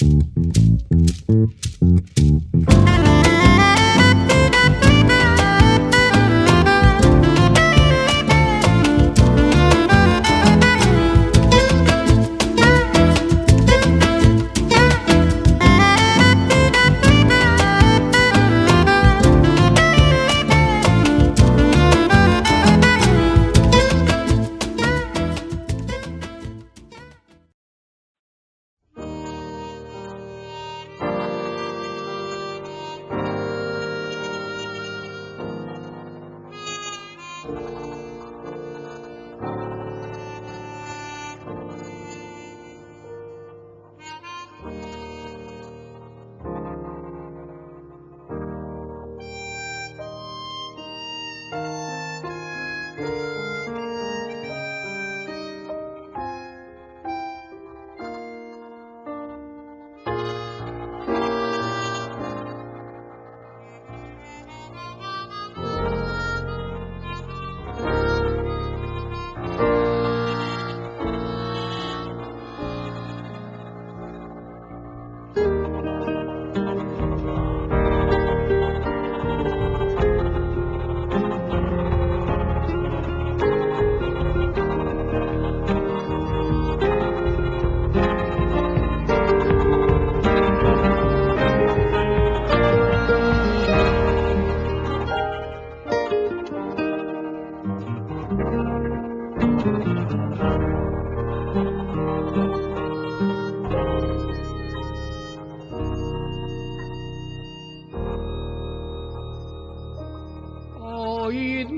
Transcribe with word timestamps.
Mm-hmm. 0.00 0.61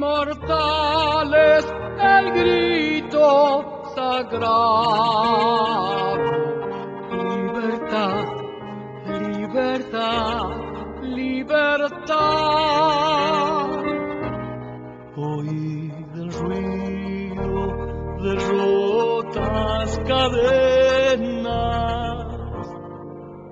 inmortales 0.04 1.64
el 2.00 2.32
grito 2.32 3.28
sagrado. 3.94 5.34
Libertad, 7.10 8.24
libertad, 9.20 10.50
libertad. 11.02 12.14
Oí 15.16 15.92
el 16.14 16.32
ruido 16.32 17.54
de 18.22 18.32
rotas 18.50 19.88
cadenas 20.06 21.14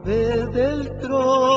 desde 0.05 0.63
el 0.65 0.99
trono. 0.99 1.52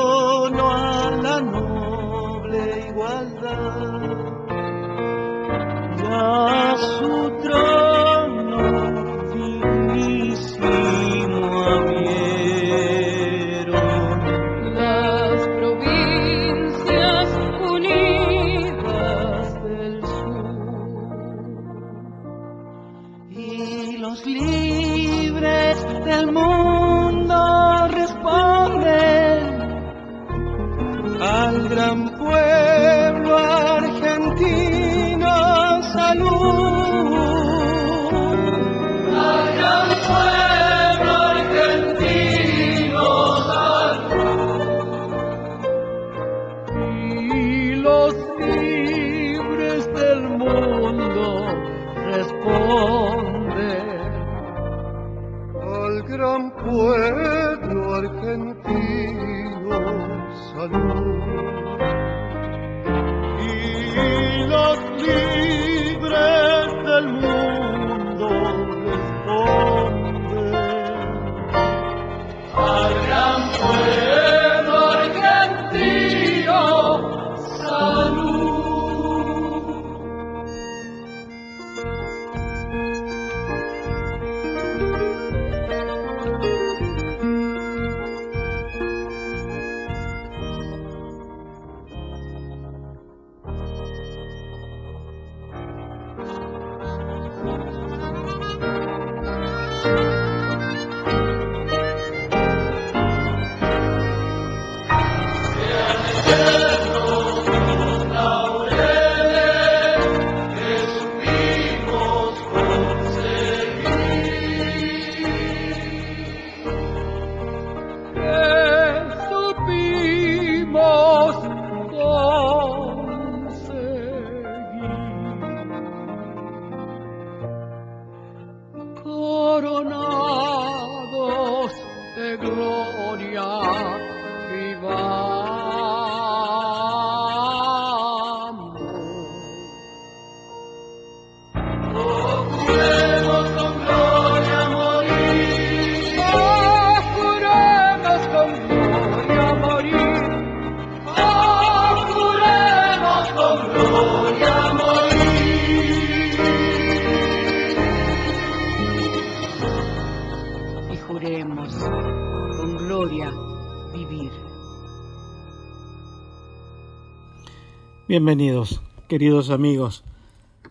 Bienvenidos, 168.18 168.80
queridos 169.08 169.50
amigos, 169.50 170.02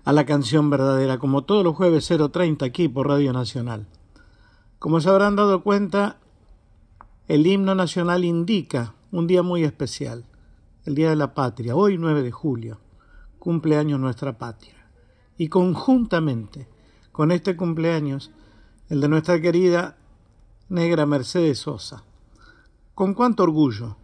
a 0.04 0.14
la 0.14 0.26
canción 0.26 0.72
verdadera, 0.72 1.20
como 1.20 1.44
todos 1.44 1.64
los 1.64 1.76
jueves 1.76 2.10
0.30 2.10 2.66
aquí 2.66 2.88
por 2.88 3.08
Radio 3.08 3.34
Nacional. 3.34 3.86
Como 4.80 5.00
se 5.00 5.10
habrán 5.10 5.36
dado 5.36 5.62
cuenta, 5.62 6.18
el 7.28 7.46
himno 7.46 7.76
nacional 7.76 8.26
indica 8.26 8.96
un 9.12 9.28
día 9.28 9.44
muy 9.44 9.64
especial, 9.64 10.26
el 10.86 10.96
Día 10.96 11.12
de 11.12 11.18
la 11.18 11.36
Patria, 11.36 11.76
hoy 11.76 12.00
9 12.00 12.24
de 12.24 12.32
julio, 12.32 12.80
cumpleaños 13.38 14.00
nuestra 14.00 14.40
patria. 14.40 14.90
Y 15.38 15.48
conjuntamente 15.48 16.68
con 17.12 17.32
este 17.32 17.56
cumpleaños, 17.56 18.32
el 18.90 19.02
de 19.02 19.08
nuestra 19.08 19.40
querida 19.40 19.98
negra 20.68 21.06
Mercedes 21.06 21.60
Sosa. 21.60 22.06
Con 22.96 23.14
cuánto 23.14 23.44
orgullo, 23.44 23.98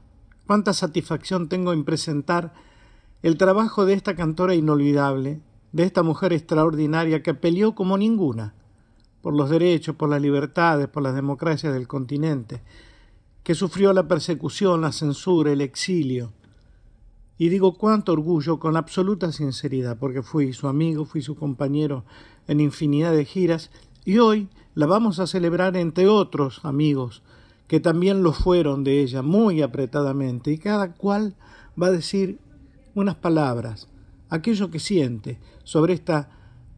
cuánta 0.45 0.73
satisfacción 0.73 1.49
tengo 1.49 1.73
en 1.73 1.85
presentar 1.85 2.53
el 3.21 3.37
trabajo 3.37 3.85
de 3.85 3.93
esta 3.93 4.15
cantora 4.15 4.55
inolvidable, 4.55 5.41
de 5.71 5.83
esta 5.83 6.03
mujer 6.03 6.33
extraordinaria 6.33 7.23
que 7.23 7.33
peleó 7.33 7.75
como 7.75 7.97
ninguna 7.97 8.55
por 9.21 9.35
los 9.35 9.49
derechos, 9.49 9.95
por 9.95 10.09
las 10.09 10.21
libertades, 10.21 10.87
por 10.87 11.03
las 11.03 11.13
democracias 11.13 11.73
del 11.73 11.87
continente, 11.87 12.61
que 13.43 13.55
sufrió 13.55 13.93
la 13.93 14.07
persecución, 14.07 14.81
la 14.81 14.91
censura, 14.91 15.51
el 15.51 15.61
exilio. 15.61 16.33
Y 17.37 17.49
digo 17.49 17.75
cuánto 17.75 18.13
orgullo 18.13 18.59
con 18.59 18.77
absoluta 18.77 19.31
sinceridad, 19.31 19.97
porque 19.97 20.23
fui 20.23 20.53
su 20.53 20.67
amigo, 20.67 21.05
fui 21.05 21.21
su 21.21 21.35
compañero 21.35 22.03
en 22.47 22.59
infinidad 22.59 23.13
de 23.13 23.25
giras, 23.25 23.69
y 24.05 24.17
hoy 24.17 24.49
la 24.73 24.87
vamos 24.87 25.19
a 25.19 25.27
celebrar 25.27 25.77
entre 25.77 26.07
otros 26.07 26.61
amigos 26.63 27.21
que 27.67 27.79
también 27.79 28.21
lo 28.21 28.33
fueron 28.33 28.83
de 28.83 29.01
ella 29.01 29.21
muy 29.21 29.61
apretadamente, 29.61 30.51
y 30.51 30.57
cada 30.57 30.93
cual 30.93 31.35
va 31.81 31.87
a 31.87 31.91
decir 31.91 32.39
unas 32.93 33.15
palabras, 33.15 33.87
aquello 34.29 34.69
que 34.71 34.79
siente 34.79 35.39
sobre 35.63 35.93
esta 35.93 36.29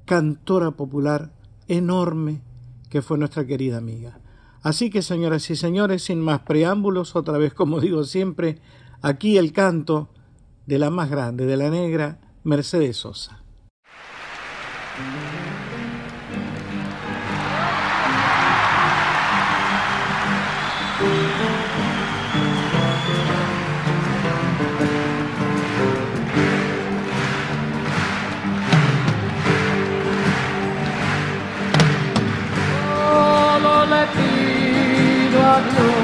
cantora 0.06 0.72
popular 0.72 1.32
enorme 1.68 2.42
que 2.90 3.02
fue 3.02 3.18
nuestra 3.18 3.46
querida 3.46 3.78
amiga. 3.78 4.20
Así 4.62 4.90
que, 4.90 5.02
señoras 5.02 5.50
y 5.50 5.56
señores, 5.56 6.04
sin 6.04 6.22
más 6.22 6.42
preámbulos, 6.42 7.16
otra 7.16 7.38
vez, 7.38 7.54
como 7.54 7.80
digo 7.80 8.04
siempre, 8.04 8.60
aquí 9.02 9.38
el 9.38 9.52
canto 9.52 10.10
de 10.66 10.80
la 10.80 10.90
más 10.90 11.10
grande, 11.10 11.46
de 11.46 11.58
la 11.58 11.70
negra, 11.70 12.20
Mercedes 12.44 12.98
Sosa. 12.98 13.43
Pido 35.64 36.03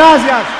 Gracias. 0.00 0.59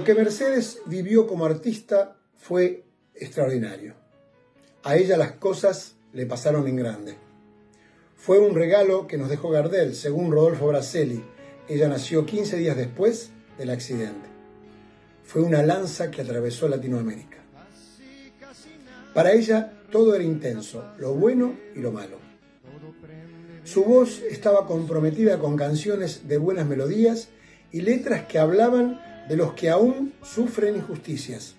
Lo 0.00 0.06
que 0.06 0.14
Mercedes 0.14 0.80
vivió 0.86 1.26
como 1.26 1.44
artista 1.44 2.16
fue 2.34 2.84
extraordinario. 3.14 3.96
A 4.82 4.96
ella 4.96 5.18
las 5.18 5.32
cosas 5.32 5.96
le 6.14 6.24
pasaron 6.24 6.66
en 6.66 6.76
grande. 6.76 7.18
Fue 8.16 8.38
un 8.38 8.54
regalo 8.54 9.06
que 9.06 9.18
nos 9.18 9.28
dejó 9.28 9.50
Gardel, 9.50 9.94
según 9.94 10.32
Rodolfo 10.32 10.68
Braselli. 10.68 11.22
Ella 11.68 11.86
nació 11.86 12.24
15 12.24 12.56
días 12.56 12.78
después 12.78 13.28
del 13.58 13.68
accidente. 13.68 14.26
Fue 15.22 15.42
una 15.42 15.62
lanza 15.62 16.10
que 16.10 16.22
atravesó 16.22 16.66
Latinoamérica. 16.66 17.36
Para 19.12 19.32
ella 19.32 19.70
todo 19.92 20.14
era 20.14 20.24
intenso, 20.24 20.82
lo 20.96 21.12
bueno 21.12 21.54
y 21.76 21.80
lo 21.80 21.92
malo. 21.92 22.16
Su 23.64 23.84
voz 23.84 24.22
estaba 24.22 24.66
comprometida 24.66 25.38
con 25.38 25.58
canciones 25.58 26.26
de 26.26 26.38
buenas 26.38 26.66
melodías 26.66 27.28
y 27.70 27.82
letras 27.82 28.24
que 28.24 28.38
hablaban 28.38 29.09
de 29.30 29.36
los 29.36 29.52
que 29.52 29.70
aún 29.70 30.12
sufren 30.24 30.74
injusticias. 30.74 31.54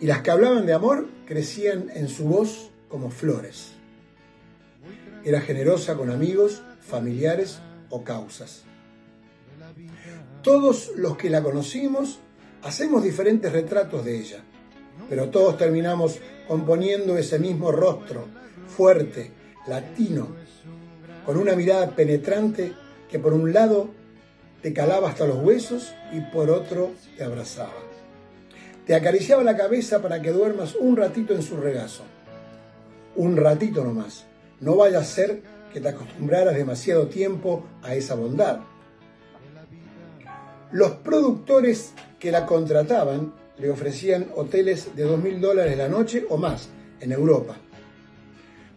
Y 0.00 0.06
las 0.06 0.22
que 0.22 0.32
hablaban 0.32 0.66
de 0.66 0.72
amor 0.72 1.06
crecían 1.24 1.88
en 1.94 2.08
su 2.08 2.24
voz 2.24 2.72
como 2.88 3.10
flores. 3.10 3.74
Era 5.24 5.40
generosa 5.40 5.94
con 5.94 6.10
amigos, 6.10 6.64
familiares 6.80 7.60
o 7.90 8.02
causas. 8.02 8.64
Todos 10.42 10.90
los 10.96 11.16
que 11.16 11.30
la 11.30 11.44
conocimos 11.44 12.18
hacemos 12.64 13.04
diferentes 13.04 13.52
retratos 13.52 14.04
de 14.04 14.18
ella, 14.18 14.42
pero 15.08 15.30
todos 15.30 15.56
terminamos 15.56 16.18
componiendo 16.48 17.16
ese 17.16 17.38
mismo 17.38 17.70
rostro, 17.70 18.26
fuerte, 18.66 19.30
latino, 19.68 20.26
con 21.24 21.36
una 21.36 21.54
mirada 21.54 21.94
penetrante 21.94 22.72
que 23.08 23.20
por 23.20 23.32
un 23.32 23.52
lado 23.52 23.90
te 24.66 24.72
calaba 24.72 25.10
hasta 25.10 25.28
los 25.28 25.38
huesos 25.44 25.94
y 26.12 26.18
por 26.18 26.50
otro 26.50 26.90
te 27.16 27.22
abrazaba. 27.22 27.76
Te 28.84 28.96
acariciaba 28.96 29.44
la 29.44 29.56
cabeza 29.56 30.02
para 30.02 30.20
que 30.20 30.32
duermas 30.32 30.74
un 30.74 30.96
ratito 30.96 31.34
en 31.34 31.42
su 31.44 31.56
regazo. 31.56 32.02
Un 33.14 33.36
ratito 33.36 33.84
nomás. 33.84 34.24
No 34.58 34.74
vaya 34.74 34.98
a 34.98 35.04
ser 35.04 35.40
que 35.72 35.80
te 35.80 35.90
acostumbraras 35.90 36.56
demasiado 36.56 37.06
tiempo 37.06 37.64
a 37.84 37.94
esa 37.94 38.16
bondad. 38.16 38.58
Los 40.72 40.90
productores 40.94 41.92
que 42.18 42.32
la 42.32 42.44
contrataban 42.44 43.34
le 43.58 43.70
ofrecían 43.70 44.32
hoteles 44.34 44.96
de 44.96 45.04
dos 45.04 45.22
mil 45.22 45.40
dólares 45.40 45.78
la 45.78 45.88
noche 45.88 46.26
o 46.28 46.38
más 46.38 46.70
en 46.98 47.12
Europa 47.12 47.56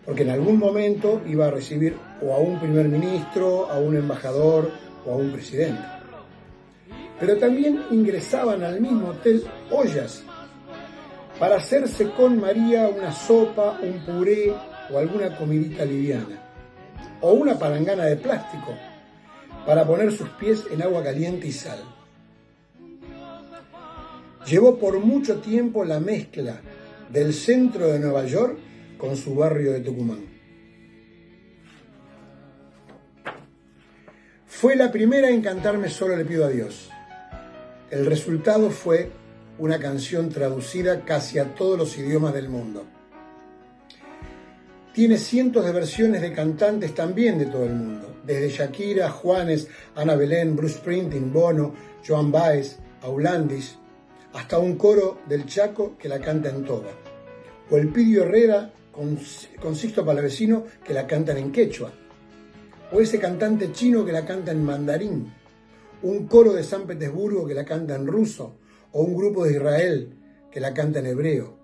porque 0.09 0.23
en 0.23 0.31
algún 0.31 0.57
momento 0.57 1.21
iba 1.27 1.45
a 1.45 1.51
recibir 1.51 1.95
o 2.23 2.33
a 2.33 2.39
un 2.39 2.59
primer 2.59 2.89
ministro, 2.89 3.69
a 3.69 3.77
un 3.77 3.95
embajador 3.95 4.71
o 5.05 5.13
a 5.13 5.15
un 5.15 5.31
presidente. 5.31 5.81
Pero 7.19 7.37
también 7.37 7.83
ingresaban 7.91 8.63
al 8.63 8.79
mismo 8.79 9.09
hotel 9.09 9.43
ollas 9.71 10.23
para 11.39 11.57
hacerse 11.57 12.11
con 12.11 12.39
María 12.39 12.87
una 12.87 13.11
sopa, 13.11 13.79
un 13.81 13.99
puré 14.05 14.53
o 14.91 14.97
alguna 14.97 15.35
comidita 15.37 15.85
liviana, 15.85 16.39
o 17.21 17.31
una 17.31 17.57
palangana 17.57 18.05
de 18.05 18.17
plástico 18.17 18.73
para 19.65 19.85
poner 19.85 20.11
sus 20.11 20.29
pies 20.29 20.65
en 20.71 20.81
agua 20.81 21.03
caliente 21.03 21.47
y 21.47 21.51
sal. 21.51 21.79
Llevó 24.45 24.77
por 24.77 24.99
mucho 24.99 25.39
tiempo 25.39 25.85
la 25.85 25.99
mezcla 25.99 26.59
del 27.11 27.33
centro 27.33 27.87
de 27.87 27.99
Nueva 27.99 28.25
York 28.25 28.57
con 28.97 29.15
su 29.15 29.35
barrio 29.35 29.73
de 29.73 29.81
Tucumán. 29.81 30.28
Fue 34.49 34.75
la 34.75 34.91
primera 34.91 35.29
en 35.29 35.41
cantarme 35.41 35.89
Solo 35.89 36.17
le 36.17 36.25
pido 36.25 36.43
a 36.43 36.49
Dios. 36.49 36.89
El 37.91 38.05
resultado 38.07 38.71
fue 38.71 39.09
una 39.59 39.79
canción 39.79 40.29
traducida 40.29 41.05
casi 41.05 41.37
a 41.37 41.53
todos 41.55 41.77
los 41.77 41.97
idiomas 41.97 42.33
del 42.33 42.49
mundo. 42.49 42.83
Tiene 44.91 45.17
cientos 45.17 45.63
de 45.63 45.71
versiones 45.71 46.21
de 46.21 46.33
cantantes 46.33 46.93
también 46.93 47.37
de 47.37 47.45
todo 47.45 47.63
el 47.63 47.75
mundo, 47.75 48.17
desde 48.25 48.49
Shakira, 48.49 49.11
Juanes, 49.11 49.67
Ana 49.95 50.15
Belén, 50.15 50.55
Bruce 50.55 50.79
Springsteen, 50.79 51.31
Bono, 51.31 51.73
Joan 52.05 52.31
Baez, 52.31 52.79
Aulandis, 53.03 53.77
hasta 54.33 54.57
un 54.57 54.77
coro 54.77 55.19
del 55.29 55.45
Chaco 55.45 55.95
que 55.97 56.09
la 56.09 56.19
canta 56.19 56.49
en 56.49 56.65
toda, 56.65 56.89
o 57.69 57.77
el 57.77 57.89
Pidio 57.89 58.23
Herrera 58.23 58.73
con, 58.91 59.17
con 59.61 60.05
Palavecino 60.05 60.65
que 60.83 60.93
la 60.93 61.07
cantan 61.07 61.37
en 61.37 61.51
quechua, 61.51 61.93
o 62.91 62.99
ese 63.01 63.19
cantante 63.19 63.71
chino 63.71 64.05
que 64.05 64.11
la 64.11 64.25
canta 64.25 64.51
en 64.51 64.63
mandarín, 64.63 65.33
un 66.01 66.27
coro 66.27 66.53
de 66.53 66.63
San 66.63 66.87
Petersburgo 66.87 67.45
que 67.45 67.53
la 67.53 67.65
canta 67.65 67.95
en 67.95 68.07
ruso, 68.07 68.57
o 68.91 69.01
un 69.01 69.15
grupo 69.15 69.45
de 69.45 69.53
Israel 69.53 70.13
que 70.51 70.59
la 70.59 70.73
canta 70.73 70.99
en 70.99 71.07
hebreo. 71.07 71.57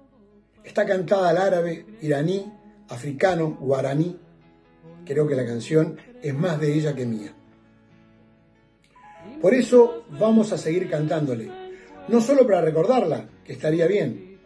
Está 0.63 0.85
cantada 0.85 1.29
al 1.29 1.37
árabe, 1.37 1.85
iraní, 2.01 2.51
africano, 2.89 3.57
guaraní. 3.59 4.19
Creo 5.05 5.27
que 5.27 5.35
la 5.35 5.45
canción 5.45 5.97
es 6.21 6.33
más 6.33 6.59
de 6.59 6.73
ella 6.73 6.95
que 6.95 7.05
mía. 7.05 7.33
Por 9.41 9.53
eso 9.53 10.05
vamos 10.19 10.51
a 10.51 10.57
seguir 10.57 10.89
cantándole, 10.89 11.51
no 12.07 12.21
solo 12.21 12.45
para 12.45 12.61
recordarla, 12.61 13.29
que 13.43 13.53
estaría 13.53 13.87
bien, 13.87 14.39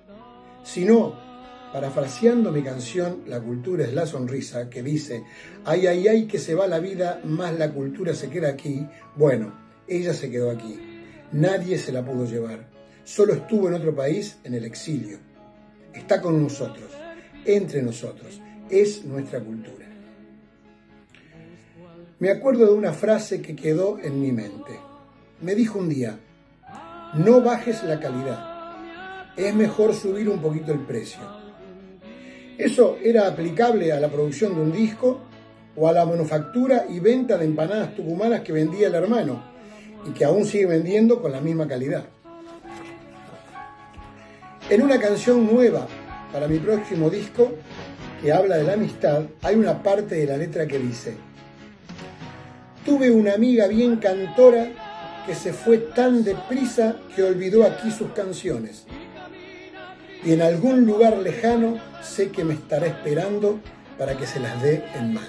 sino, 0.64 1.29
parafraseando 1.72 2.52
mi 2.52 2.64
canción 2.64 3.24
La 3.28 3.40
cultura 3.40 3.84
es 3.84 3.94
la 3.94 4.06
sonrisa, 4.06 4.70
que 4.70 4.84
dice, 4.84 5.24
ay, 5.66 5.88
ay, 5.88 6.08
ay, 6.08 6.28
que 6.28 6.40
se 6.40 6.56
va 6.56 6.68
la 6.68 6.80
vida, 6.80 7.22
más 7.24 7.58
la 7.58 7.72
cultura 7.72 8.14
se 8.14 8.30
queda 8.30 8.50
aquí. 8.50 8.88
Bueno, 9.16 9.54
ella 9.88 10.14
se 10.14 10.30
quedó 10.30 10.52
aquí. 10.52 10.80
Nadie 11.32 11.78
se 11.78 11.92
la 11.92 12.04
pudo 12.04 12.26
llevar. 12.26 12.68
Solo 13.04 13.34
estuvo 13.34 13.68
en 13.68 13.76
otro 13.76 13.96
país, 13.96 14.38
en 14.44 14.54
el 14.54 14.66
exilio. 14.66 15.18
Está 15.94 16.22
con 16.22 16.42
nosotros, 16.42 16.92
entre 17.46 17.82
nosotros. 17.82 18.40
Es 18.70 19.04
nuestra 19.06 19.40
cultura. 19.40 19.88
Me 22.20 22.30
acuerdo 22.30 22.66
de 22.66 22.74
una 22.74 22.94
frase 22.94 23.42
que 23.42 23.56
quedó 23.56 23.98
en 24.00 24.22
mi 24.22 24.32
mente. 24.32 24.78
Me 25.42 25.56
dijo 25.56 25.80
un 25.80 25.90
día, 25.90 26.20
no 27.14 27.42
bajes 27.42 27.82
la 27.84 28.00
calidad, 28.00 28.76
es 29.38 29.56
mejor 29.56 29.94
subir 29.94 30.28
un 30.28 30.42
poquito 30.42 30.74
el 30.74 30.82
precio. 30.82 31.22
Eso 32.60 32.98
era 33.01 33.25
aplicable 33.25 33.94
a 33.94 34.01
la 34.01 34.10
producción 34.10 34.54
de 34.54 34.60
un 34.60 34.74
disco 34.74 35.22
o 35.78 35.88
a 35.88 35.94
la 35.94 36.06
manufactura 36.06 36.88
y 36.89 37.00
venta 37.00 37.38
de 37.38 37.46
empanadas 37.46 37.96
tucumanas 37.96 38.42
que 38.42 38.51
vendía 38.51 38.88
el 38.88 38.96
hermano 38.96 39.42
y 40.06 40.12
que 40.12 40.25
aún 40.25 40.44
sigue 40.44 40.66
vendiendo 40.66 41.22
con 41.22 41.32
la 41.32 41.39
misma 41.39 41.70
calidad. 41.70 42.04
En 44.70 44.82
una 44.82 45.00
canción 45.00 45.48
nueva 45.50 45.88
para 46.34 46.50
mi 46.50 46.60
próximo 46.60 47.10
disco, 47.10 47.54
que 48.22 48.34
habla 48.34 48.58
de 48.58 48.66
la 48.66 48.74
amistad, 48.74 49.24
hay 49.42 49.56
una 49.56 49.82
parte 49.82 50.16
de 50.16 50.25
la 50.25 50.36
letra 50.36 50.68
que 50.68 50.80
dice, 50.80 51.16
Tuve 52.86 53.10
una 53.10 53.36
amiga 53.36 53.68
bien 53.68 53.96
cantora 53.96 54.68
que 55.26 55.34
se 55.34 55.54
fue 55.54 55.78
tan 55.78 56.26
deprisa 56.26 56.98
que 57.15 57.24
olvidó 57.24 57.63
aquí 57.63 57.89
sus 57.89 58.12
canciones. 58.12 58.86
Y 60.23 60.34
en 60.34 60.41
algún 60.41 60.86
lugar 60.86 61.17
lejano 61.17 61.79
sé 62.01 62.32
que 62.32 62.43
me 62.43 62.53
estará 62.53 62.88
esperando 62.88 63.60
para 63.97 64.17
que 64.17 64.25
se 64.25 64.39
las 64.39 64.62
dé 64.62 64.84
en 64.95 65.13
mano. 65.13 65.27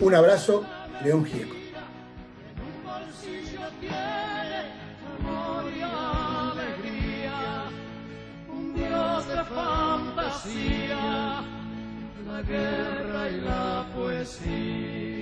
Un 0.00 0.14
abrazo, 0.14 0.64
León 1.02 1.24
Gieco. 1.24 1.56
la 12.26 12.42
guerra 12.42 13.30
y 13.30 13.40
la 13.40 13.86
poesía. 13.94 15.15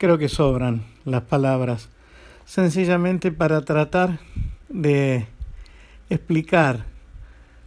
Creo 0.00 0.16
que 0.16 0.30
sobran 0.30 0.82
las 1.04 1.24
palabras, 1.24 1.90
sencillamente 2.46 3.32
para 3.32 3.60
tratar 3.66 4.18
de 4.70 5.26
explicar 6.08 6.86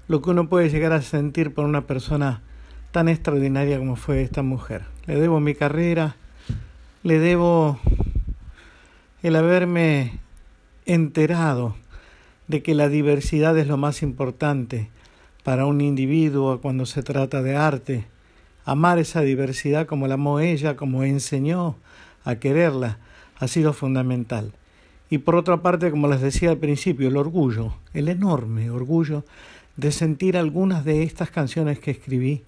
lo 0.08 0.24
que 0.24 0.32
uno 0.32 0.50
puede 0.50 0.72
llegar 0.72 0.93
a 0.93 1.04
sentir 1.04 1.54
por 1.54 1.65
una 1.65 1.86
persona 1.86 2.41
tan 2.91 3.08
extraordinaria 3.08 3.78
como 3.78 3.96
fue 3.96 4.24
esta 4.24 4.41
mujer. 4.41 4.82
Le 5.06 5.19
debo 5.19 5.39
mi 5.39 5.54
carrera, 5.54 6.15
le 7.04 7.19
debo 7.19 7.80
el 9.22 9.36
haberme 9.36 10.19
enterado 10.88 11.76
de 12.48 12.63
que 12.63 12.74
la 12.74 12.89
diversidad 12.89 13.56
es 13.60 13.67
lo 13.67 13.78
más 13.78 14.02
importante 14.02 14.89
para 15.43 15.67
un 15.67 15.82
individuo 15.82 16.62
cuando 16.62 16.88
se 16.88 17.04
trata 17.04 17.43
de 17.43 17.56
arte. 17.56 18.08
Amar 18.65 18.98
esa 18.98 19.22
diversidad 19.22 19.86
como 19.86 20.08
la 20.08 20.15
amó 20.15 20.39
ella, 20.39 20.76
como 20.76 21.04
enseñó 21.04 21.76
a 22.23 22.36
quererla 22.36 22.99
ha 23.39 23.47
sido 23.47 23.73
fundamental. 23.73 24.53
Y 25.09 25.19
por 25.19 25.36
otra 25.36 25.62
parte, 25.62 25.91
como 25.91 26.07
les 26.07 26.21
decía 26.21 26.49
al 26.49 26.57
principio, 26.57 27.07
el 27.07 27.17
orgullo, 27.17 27.75
el 27.93 28.09
enorme 28.09 28.69
orgullo 28.69 29.25
de 29.75 29.91
sentir 29.91 30.38
algunas 30.38 30.86
de 30.86 31.03
estas 31.03 31.29
canciones 31.29 31.79
que 31.79 31.91
escribí 31.91 32.43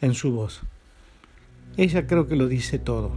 en 0.00 0.14
su 0.14 0.32
voz. 0.32 0.62
Ella 1.76 2.06
creo 2.06 2.26
que 2.26 2.36
lo 2.36 2.48
dice 2.48 2.78
todo. 2.78 3.12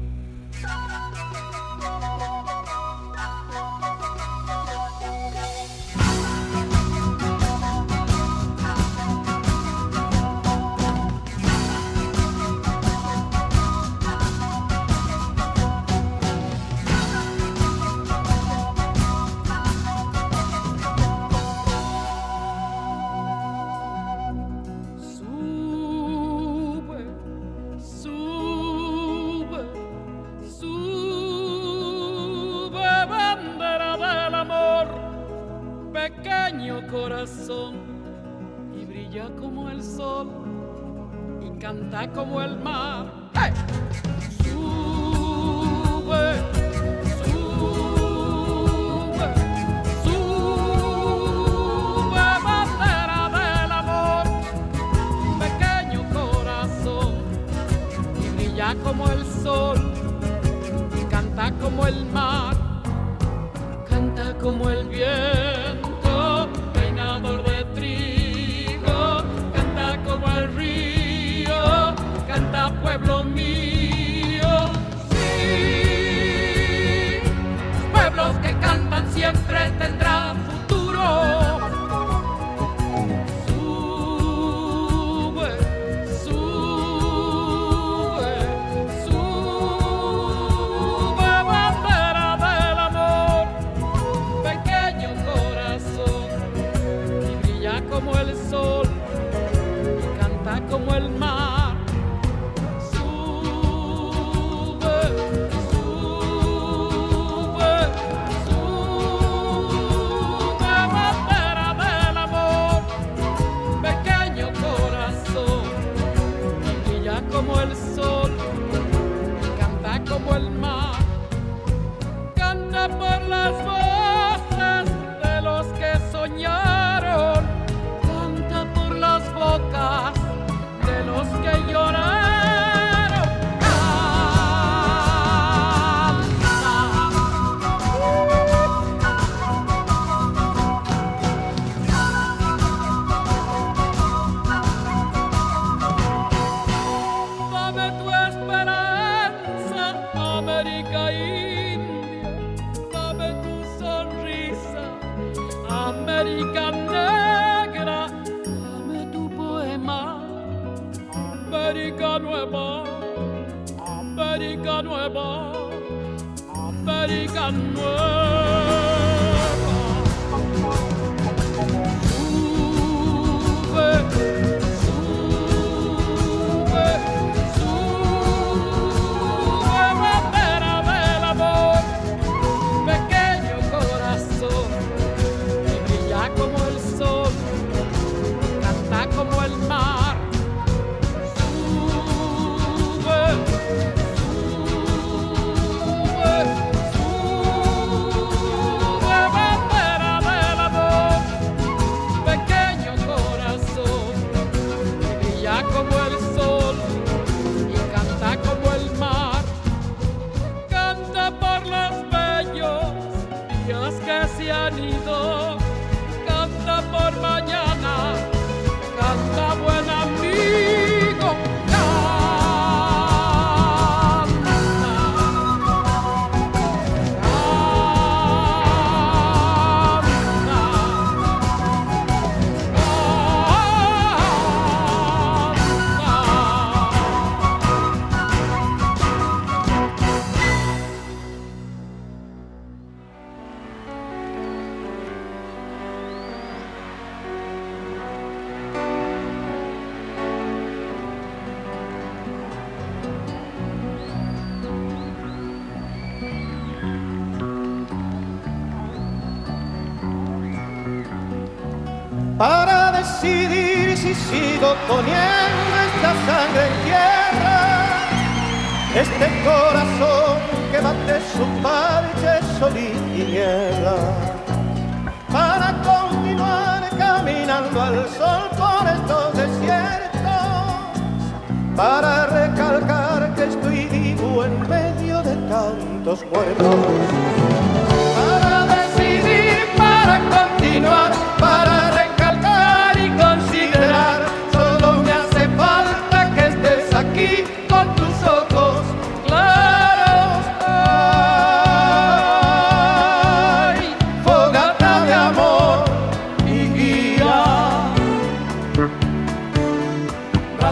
But 308.74 308.90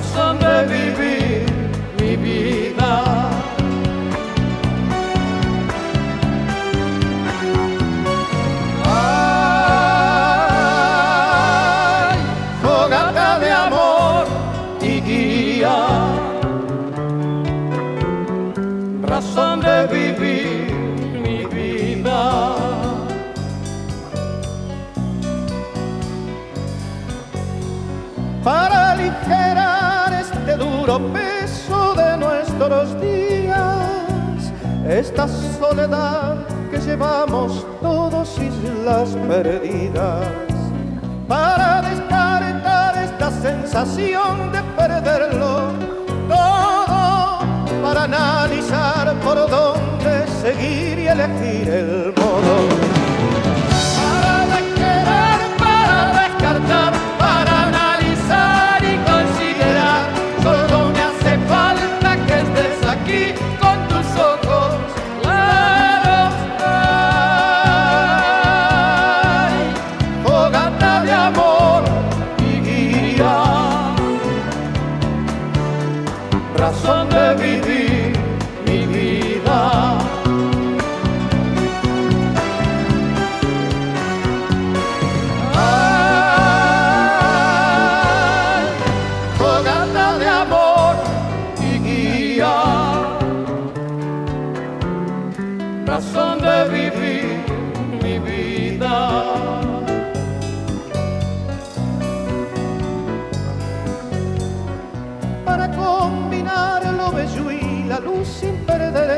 someday. 0.01 0.58
Esta 35.19 35.59
soledad 35.59 36.37
que 36.71 36.77
llevamos 36.77 37.65
todos 37.81 38.39
islas 38.39 39.09
perdidas. 39.27 40.27
Para 41.27 41.81
descartar 41.81 42.97
esta 43.03 43.29
sensación 43.41 44.51
de 44.53 44.61
perderlo 44.77 45.73
todo 46.29 47.39
para 47.83 48.03
analizar 48.03 49.13
por 49.19 49.49
dónde 49.49 50.25
seguir 50.41 50.99
y 50.99 51.07
elegir 51.07 51.69
el 51.69 52.13
modo 52.15 52.88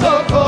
con 0.00 0.26
tus 0.26 0.39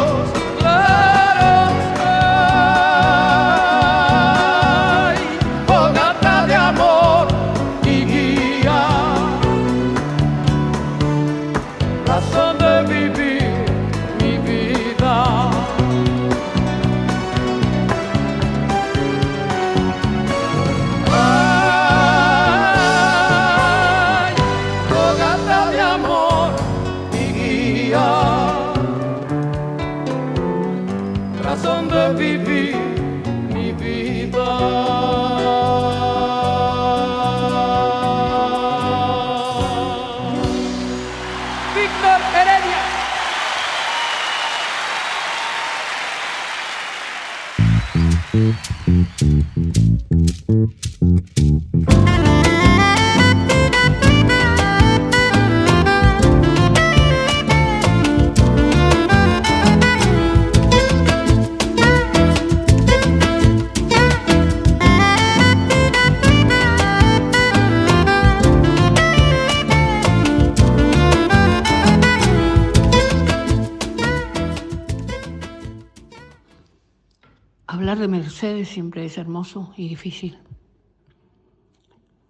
Hablar 77.73 77.99
de 77.99 78.07
Mercedes 78.07 78.69
siempre 78.69 79.07
es 79.07 79.17
hermoso 79.17 79.73
y 79.79 79.89
difícil. 79.89 80.39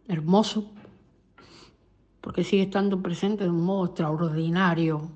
Hermoso 0.07 0.71
porque 2.21 2.45
sigue 2.45 2.63
estando 2.63 3.03
presente 3.03 3.43
de 3.43 3.51
un 3.51 3.65
modo 3.65 3.87
extraordinario, 3.87 5.11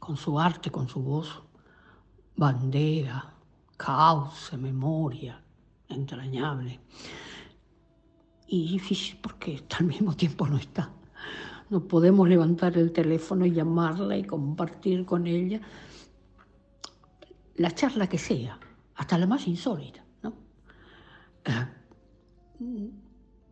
con 0.00 0.16
su 0.16 0.40
arte, 0.40 0.72
con 0.72 0.88
su 0.88 1.00
voz, 1.00 1.40
bandera, 2.34 3.34
causa, 3.76 4.56
memoria, 4.56 5.40
entrañable. 5.88 6.80
Y 8.48 8.72
difícil 8.72 9.18
porque 9.22 9.62
al 9.78 9.86
mismo 9.86 10.16
tiempo 10.16 10.48
no 10.48 10.56
está. 10.56 10.90
No 11.70 11.86
podemos 11.86 12.28
levantar 12.28 12.76
el 12.76 12.90
teléfono 12.90 13.46
y 13.46 13.52
llamarla 13.52 14.16
y 14.16 14.24
compartir 14.24 15.06
con 15.06 15.28
ella 15.28 15.60
la 17.54 17.70
charla 17.70 18.08
que 18.08 18.18
sea, 18.18 18.58
hasta 18.98 19.16
la 19.16 19.26
más 19.26 19.46
insólita. 19.46 20.04
¿no? 20.22 20.34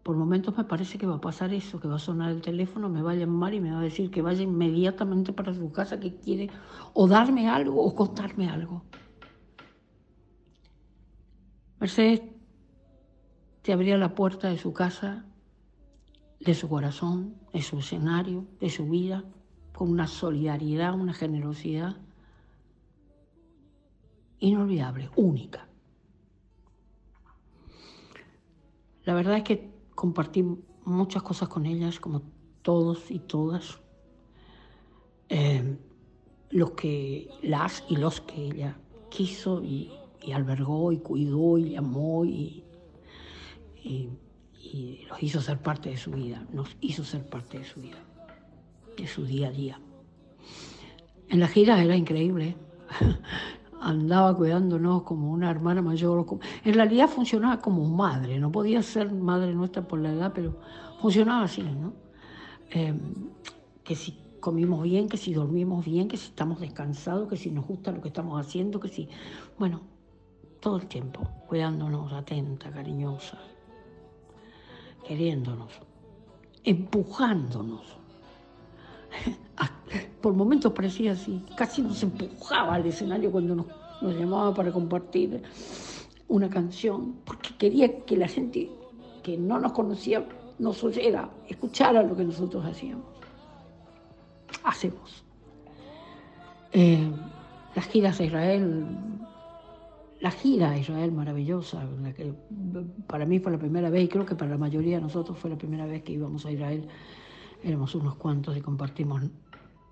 Por 0.03 0.17
momentos 0.17 0.57
me 0.57 0.65
parece 0.65 0.99
que 0.99 1.07
va 1.07 1.17
a 1.17 1.21
pasar 1.21 1.55
eso, 1.55 1.81
que 1.81 1.89
va 1.89 1.97
a 1.97 2.01
sonar 2.01 2.33
el 2.33 2.43
teléfono, 2.43 2.89
me 2.89 3.01
va 3.01 3.13
a 3.13 3.15
llamar 3.15 3.55
y 3.55 3.61
me 3.61 3.71
va 3.71 3.79
a 3.79 3.83
decir 3.83 4.11
que 4.11 4.23
vaya 4.23 4.43
inmediatamente 4.43 5.33
para 5.33 5.55
su 5.55 5.73
casa, 5.73 5.99
que 5.99 6.17
quiere 6.17 6.51
o 6.93 7.07
darme 7.07 7.49
algo 7.49 7.81
o 7.83 7.95
contarme 7.95 8.49
algo. 8.49 8.83
Mercedes 11.79 12.23
te 13.63 13.73
abría 13.73 13.97
la 13.97 14.15
puerta 14.15 14.49
de 14.49 14.59
su 14.59 14.73
casa, 14.73 15.27
de 16.41 16.55
su 16.55 16.69
corazón, 16.69 17.37
de 17.53 17.63
su 17.63 17.79
escenario, 17.79 18.47
de 18.61 18.71
su 18.71 18.89
vida, 18.89 19.25
con 19.73 19.91
una 19.91 20.09
solidaridad, 20.09 20.95
una 20.95 21.13
generosidad 21.13 21.97
inolvidable, 24.41 25.11
única. 25.17 25.69
La 29.05 29.15
verdad 29.15 29.37
es 29.39 29.45
que 29.45 29.71
compartí 29.95 30.45
muchas 30.85 31.23
cosas 31.23 31.49
con 31.49 31.67
ellas, 31.67 32.01
como 32.01 32.23
todos 32.63 33.11
y 33.11 33.21
todas. 33.21 33.81
Eh, 35.29 35.77
los 36.51 36.71
que, 36.73 37.29
las 37.43 37.85
y 37.89 37.97
los 37.97 38.21
que 38.21 38.47
ella 38.47 38.77
quiso 39.11 39.63
y, 39.63 39.91
albergó 40.33 40.91
y 40.91 40.99
cuidó 40.99 41.57
y 41.59 41.77
amó 41.77 42.25
y, 42.25 42.65
los 45.09 45.23
hizo 45.23 45.41
ser 45.41 45.63
parte 45.63 45.91
de 45.91 45.97
su 45.97 46.11
vida, 46.11 46.45
nos 46.53 46.77
hizo 46.81 47.05
ser 47.05 47.25
parte 47.25 47.61
de 47.61 47.65
su 47.65 47.81
vida, 47.81 47.99
de 48.97 49.07
su 49.07 49.25
día 49.25 49.49
a 49.49 49.53
día. 49.53 49.81
En 51.29 51.39
la 51.39 51.47
gira 51.47 51.81
era 51.81 51.95
increíble. 51.97 52.57
andaba 53.81 54.37
cuidándonos 54.37 55.03
como 55.03 55.31
una 55.31 55.51
hermana 55.51 55.83
mayor. 55.83 56.27
En 56.65 56.75
realidad 56.75 57.09
funcionaba 57.09 57.61
como 57.61 57.85
madre, 57.85 58.39
no 58.39 58.51
podía 58.51 58.83
ser 58.83 59.13
madre 59.13 59.55
nuestra 59.55 59.87
por 59.87 60.01
la 60.01 60.13
edad, 60.13 60.33
pero 60.35 60.57
funcionaba 61.01 61.45
así, 61.45 61.63
¿no? 61.63 61.93
Em, 62.71 62.99
que 63.85 63.95
si 63.95 64.19
comimos 64.41 64.83
bien, 64.83 65.09
que 65.09 65.17
si 65.17 65.33
dormimos 65.33 65.85
bien, 65.85 66.09
que 66.09 66.17
si 66.17 66.29
estamos 66.29 66.61
descansados, 66.61 67.29
que 67.29 67.37
si 67.37 67.51
nos 67.51 67.67
gusta 67.67 67.93
lo 67.93 68.01
que 68.01 68.09
estamos 68.09 68.41
haciendo, 68.41 68.81
que 68.81 68.89
si... 68.89 69.09
Bueno, 69.59 69.81
todo 70.61 70.79
el 70.79 70.87
tiempo, 70.87 71.29
cuidándonos, 71.47 72.13
atenta, 72.13 72.71
cariñosa, 72.71 73.39
queriéndonos, 75.07 75.71
empujándonos. 76.65 77.99
Por 80.21 80.35
momentos 80.35 80.73
parecía 80.73 81.13
así, 81.13 81.43
casi 81.57 81.83
nos 81.83 82.03
empujaba 82.03 82.75
al 82.75 82.87
escenario 82.87 83.31
cuando 83.31 83.55
nos, 83.55 83.67
llamaba 84.19 84.53
para 84.55 84.73
compartir 84.73 85.43
una 86.29 86.51
canción, 86.51 87.17
porque 87.25 87.51
quería 87.57 88.05
que 88.05 88.17
la 88.17 88.29
gente 88.29 88.71
que 89.23 89.37
no 89.37 89.59
nos 89.59 89.73
conocía 89.73 90.27
nos 90.59 90.83
oyera, 90.83 91.31
escuchara 91.49 92.03
lo 92.03 92.17
que 92.17 92.25
nosotros 92.25 92.65
hacíamos. 92.65 93.05
Hacemos. 94.65 95.25
Eh, 96.73 97.11
las 97.75 97.87
giras 97.87 98.19
de 98.19 98.27
Israel, 98.27 98.87
la 100.21 100.31
gira 100.31 100.71
de 100.71 100.81
Israel 100.81 101.13
maravillosa, 101.13 101.87
que 102.17 102.33
para 103.07 103.27
mí 103.27 103.39
fue 103.39 103.53
la 103.53 103.59
primera 103.59 103.91
vez 103.91 104.05
y 104.05 104.09
creo 104.09 104.27
que 104.27 104.35
para 104.35 104.51
la 104.51 104.59
mayoría 104.59 104.97
de 104.97 105.03
nosotros 105.03 105.39
fue 105.39 105.51
la 105.51 105.57
primera 105.57 105.87
vez 105.87 106.03
que 106.03 106.13
íbamos 106.13 106.45
a 106.47 106.51
Israel 106.51 106.89
éramos 107.63 107.95
unos 107.95 108.17
cuantos 108.17 108.57
y 108.57 108.61
compartimos 108.61 109.23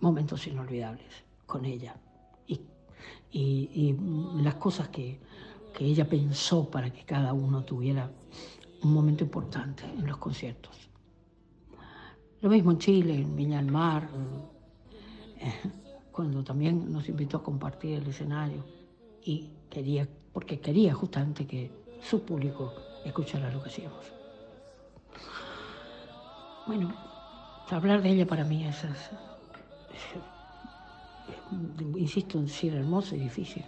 momentos 0.01 0.47
inolvidables 0.47 1.25
con 1.47 1.65
ella. 1.65 1.97
Y, 3.37 3.97
las 4.43 4.55
cosas 4.55 4.89
que, 4.89 5.19
ella 5.81 6.09
pensó 6.09 6.71
para 6.71 6.93
que 6.93 7.03
cada 7.05 7.33
uno 7.33 7.65
tuviera 7.65 8.09
un 8.83 8.93
momento 8.95 9.25
importante 9.25 9.83
en 9.85 10.07
los 10.07 10.19
conciertos. 10.19 10.89
Lo 12.41 12.49
mismo 12.49 12.71
en 12.71 12.79
Chile, 12.79 13.15
en 13.17 13.35
Viña 13.35 13.57
del 13.57 13.73
Mar, 13.73 14.09
eh, 15.41 15.53
cuando 16.13 16.45
también 16.45 16.93
nos 16.93 17.09
invitó 17.09 17.39
a 17.39 17.43
compartir 17.43 17.99
el 17.99 18.07
escenario 18.07 18.65
y 19.25 19.51
quería, 19.69 20.07
porque 20.33 20.61
quería 20.61 20.95
justamente 20.95 21.45
que 21.45 21.73
su 22.01 22.23
público 22.23 22.73
escuchara 23.05 23.51
lo 23.51 23.61
que 23.61 23.71
hacíamos. 23.71 24.13
Bueno, 26.69 26.95
hablar 27.71 28.03
de 28.03 28.11
ella 28.11 28.27
para 28.27 28.45
mí 28.45 28.65
es, 28.65 28.85
insisto 31.97 32.39
en 32.39 32.47
decir, 32.47 32.75
hermoso 32.75 33.17
y 33.17 33.21
difícil. 33.21 33.65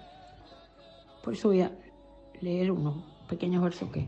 Por 1.22 1.35
eso 1.35 1.48
voy 1.48 1.62
a 1.62 1.72
leer 2.40 2.70
unos 2.70 3.04
pequeños 3.28 3.62
versos 3.62 3.90
que 3.90 4.06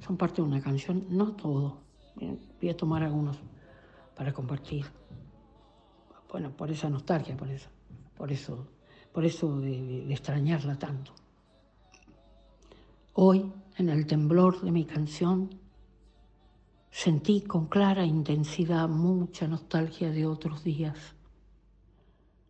son 0.00 0.16
parte 0.16 0.36
de 0.36 0.48
una 0.48 0.60
canción, 0.60 1.06
no 1.08 1.32
todo, 1.32 1.78
voy 2.60 2.68
a 2.68 2.76
tomar 2.76 3.02
algunos 3.02 3.38
para 4.14 4.32
compartir. 4.32 4.86
Bueno, 6.30 6.50
por 6.50 6.70
esa 6.70 6.90
nostalgia, 6.90 7.36
por 7.36 7.48
eso, 7.48 7.68
por 8.16 8.30
eso, 8.30 8.66
por 9.12 9.24
eso 9.24 9.60
de 9.60 10.12
extrañarla 10.12 10.78
tanto. 10.78 11.12
Hoy, 13.14 13.50
en 13.76 13.88
el 13.88 14.06
temblor 14.06 14.60
de 14.60 14.70
mi 14.70 14.84
canción, 14.84 15.50
Sentí 16.90 17.42
con 17.42 17.66
clara 17.66 18.04
intensidad 18.04 18.88
mucha 18.88 19.46
nostalgia 19.46 20.10
de 20.10 20.26
otros 20.26 20.64
días. 20.64 21.14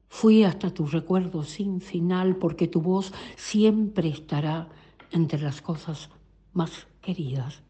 Fui 0.09 0.45
hasta 0.45 0.71
tu 0.71 0.87
recuerdo 0.87 1.45
sin 1.45 1.81
final 1.81 2.37
porque 2.37 2.67
tu 2.67 2.81
voz 2.81 3.13
siempre 3.37 4.09
estará 4.09 4.69
entre 5.13 5.41
las 5.41 5.61
cosas 5.61 6.09
más 6.53 6.87
queridas. 7.03 7.63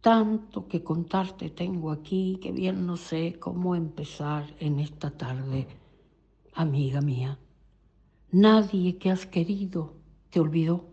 Tanto 0.00 0.66
que 0.66 0.82
contarte 0.82 1.50
tengo 1.50 1.90
aquí 1.90 2.38
que 2.40 2.52
bien 2.52 2.86
no 2.86 2.96
sé 2.96 3.38
cómo 3.38 3.74
empezar 3.74 4.54
en 4.58 4.80
esta 4.80 5.10
tarde, 5.10 5.66
amiga 6.54 7.02
mía. 7.02 7.38
Nadie 8.32 8.96
que 8.96 9.10
has 9.10 9.26
querido 9.26 9.94
te 10.30 10.40
olvidó 10.40 10.89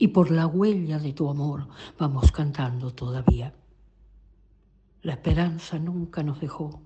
y 0.00 0.08
por 0.08 0.30
la 0.30 0.46
huella 0.46 0.98
de 0.98 1.12
tu 1.12 1.28
amor 1.28 1.68
vamos 1.98 2.32
cantando 2.32 2.90
todavía. 2.90 3.52
La 5.02 5.12
esperanza 5.12 5.78
nunca 5.78 6.22
nos 6.22 6.40
dejó, 6.40 6.80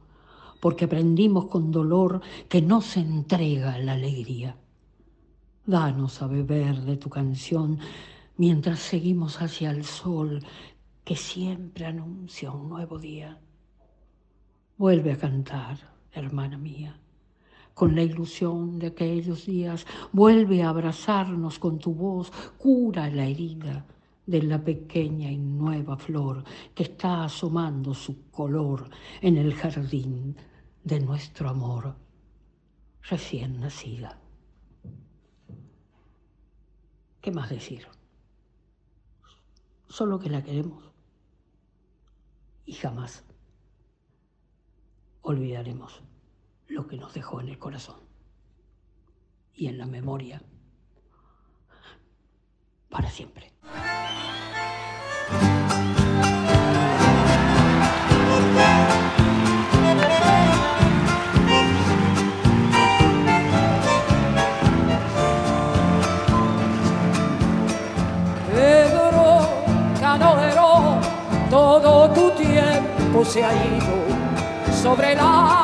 porque 0.61 0.87
aprendimos 0.87 1.47
con 1.47 1.71
dolor 1.71 2.23
que 2.49 2.61
no 2.61 2.81
se 2.81 2.99
entrega 2.99 3.79
la 3.79 3.93
alegría. 3.93 4.57
Danos 5.65 6.23
a 6.23 6.27
beber 6.27 6.81
de 6.81 6.97
tu 6.97 7.09
canción 7.09 7.79
mientras 8.37 8.81
seguimos 8.81 9.41
hacia 9.41 9.71
el 9.71 9.85
sol 9.85 10.41
que 11.05 11.15
siempre 11.15 11.87
anuncia 11.87 12.51
un 12.51 12.69
nuevo 12.69 12.99
día. 12.99 13.39
Vuelve 14.77 15.13
a 15.13 15.19
cantar, 15.19 15.79
hermana 16.13 16.59
mía 16.59 16.99
con 17.75 17.95
la 17.95 18.03
ilusión 18.03 18.79
de 18.79 18.89
aquellos 18.89 19.47
días. 19.47 19.87
Vuelve 20.13 20.63
a 20.63 20.71
abrazarnos 20.71 21.59
con 21.59 21.79
tu 21.79 21.95
voz, 21.95 22.31
cura 22.57 23.11
la 23.11 23.27
herida 23.27 23.85
de 24.27 24.43
la 24.43 24.63
pequeña 24.63 25.31
y 25.31 25.37
nueva 25.37 25.97
flor 25.97 26.45
que 26.75 26.85
está 26.85 27.25
asomando 27.25 27.93
su 27.93 28.31
color 28.31 28.89
en 29.21 29.37
el 29.37 29.55
jardín 29.55 30.37
de 30.83 31.01
nuestro 31.01 31.49
amor 31.51 31.95
recién 33.03 33.61
nacida. 33.61 34.19
¿Qué 37.21 37.31
más 37.31 37.51
decir? 37.51 37.87
Solo 39.89 40.19
que 40.19 40.31
la 40.31 40.43
queremos 40.43 40.91
y 42.67 42.73
jamás 42.73 43.25
olvidaremos 45.23 46.03
lo 46.69 46.87
que 46.87 46.97
nos 46.97 47.13
dejó 47.15 47.41
en 47.41 47.49
el 47.49 47.59
corazón 47.59 48.01
y 49.55 49.69
en 49.69 49.79
la 49.79 49.87
memoria 49.87 50.43
para 52.89 53.11
siempre. 53.11 53.53
Todo 71.55 72.11
tu 72.11 72.31
tiempo 72.33 73.25
se 73.25 73.45
ha 73.45 73.55
ido 73.55 74.73
sobre 74.83 75.15
la 75.15 75.64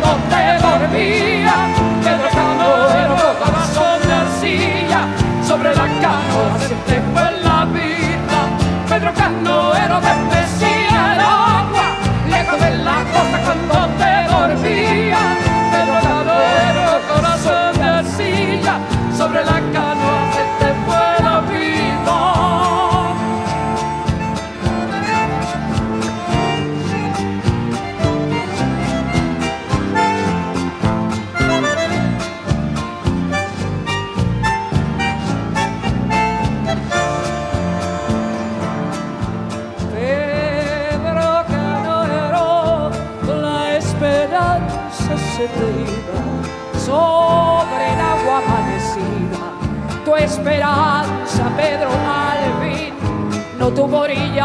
cuando 0.00 0.24
te 0.30 0.58
dormía. 0.66 1.54
Pedro 2.02 2.28
Canoero, 2.30 3.38
corazón 3.38 4.00
de 4.06 4.14
arcilla, 4.14 5.06
sobre 5.46 5.74
la 5.74 5.86
canoa 6.00 6.58
se 6.86 7.00
esperanza, 50.44 51.48
Pedro 51.56 51.88
Alvin, 51.88 52.92
no 53.58 53.70
tuvo 53.70 54.00
orillas. 54.00 54.44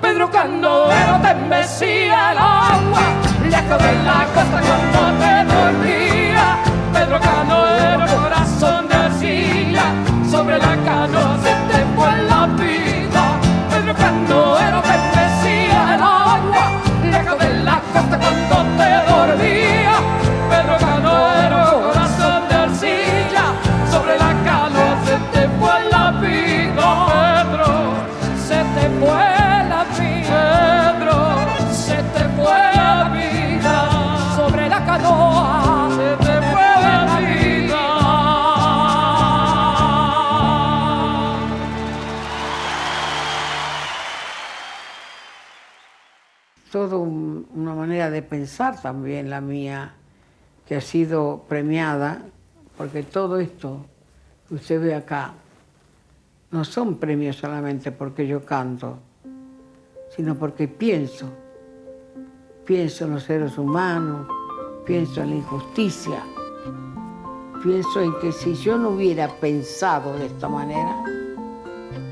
Pedro 0.00 0.30
Canoero 0.30 1.20
te 1.20 1.30
embecía 1.30 2.32
el 2.32 2.38
agua, 2.38 3.02
lejos 3.50 3.82
de 3.82 3.92
la 4.02 4.24
costa 4.34 4.60
cuando 4.66 4.89
todo 46.70 47.00
un- 47.00 47.46
una 47.54 47.74
manera 47.74 48.10
de 48.10 48.22
pensar 48.22 48.80
también 48.80 49.28
la 49.28 49.40
mía, 49.40 49.94
que 50.66 50.76
ha 50.76 50.80
sido 50.80 51.44
premiada, 51.48 52.22
porque 52.76 53.02
todo 53.02 53.38
esto 53.38 53.84
que 54.48 54.54
usted 54.54 54.80
ve 54.80 54.94
acá 54.94 55.32
no 56.52 56.64
son 56.64 56.96
premios 56.96 57.36
solamente 57.36 57.90
porque 57.92 58.26
yo 58.26 58.44
canto, 58.44 58.98
sino 60.14 60.34
porque 60.36 60.68
pienso. 60.68 61.28
Pienso 62.64 63.04
en 63.04 63.14
los 63.14 63.24
seres 63.24 63.58
humanos, 63.58 64.28
pienso 64.86 65.22
en 65.22 65.30
la 65.30 65.36
injusticia, 65.36 66.22
pienso 67.62 68.00
en 68.00 68.12
que 68.20 68.30
si 68.30 68.54
yo 68.54 68.78
no 68.78 68.90
hubiera 68.90 69.28
pensado 69.28 70.16
de 70.16 70.26
esta 70.26 70.48
manera, 70.48 71.02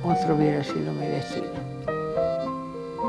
otro 0.03 0.35
hubiera 0.35 0.65
sido 0.65 0.93
mi 0.95 1.07
destino 1.07 1.58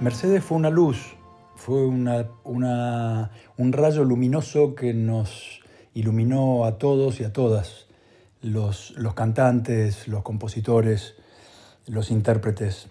Mercedes 0.00 0.42
fue 0.42 0.56
una 0.56 0.70
luz, 0.70 1.14
fue 1.56 1.84
un 1.86 3.72
rayo 3.72 4.04
luminoso 4.04 4.74
que 4.74 4.94
nos 4.94 5.60
iluminó 5.92 6.64
a 6.64 6.78
todos 6.78 7.20
y 7.20 7.24
a 7.24 7.34
todas, 7.34 7.86
los, 8.40 8.94
cantantes, 9.14 10.08
los 10.08 10.22
compositores, 10.22 11.16
los 11.86 12.10
intérpretes. 12.10 12.88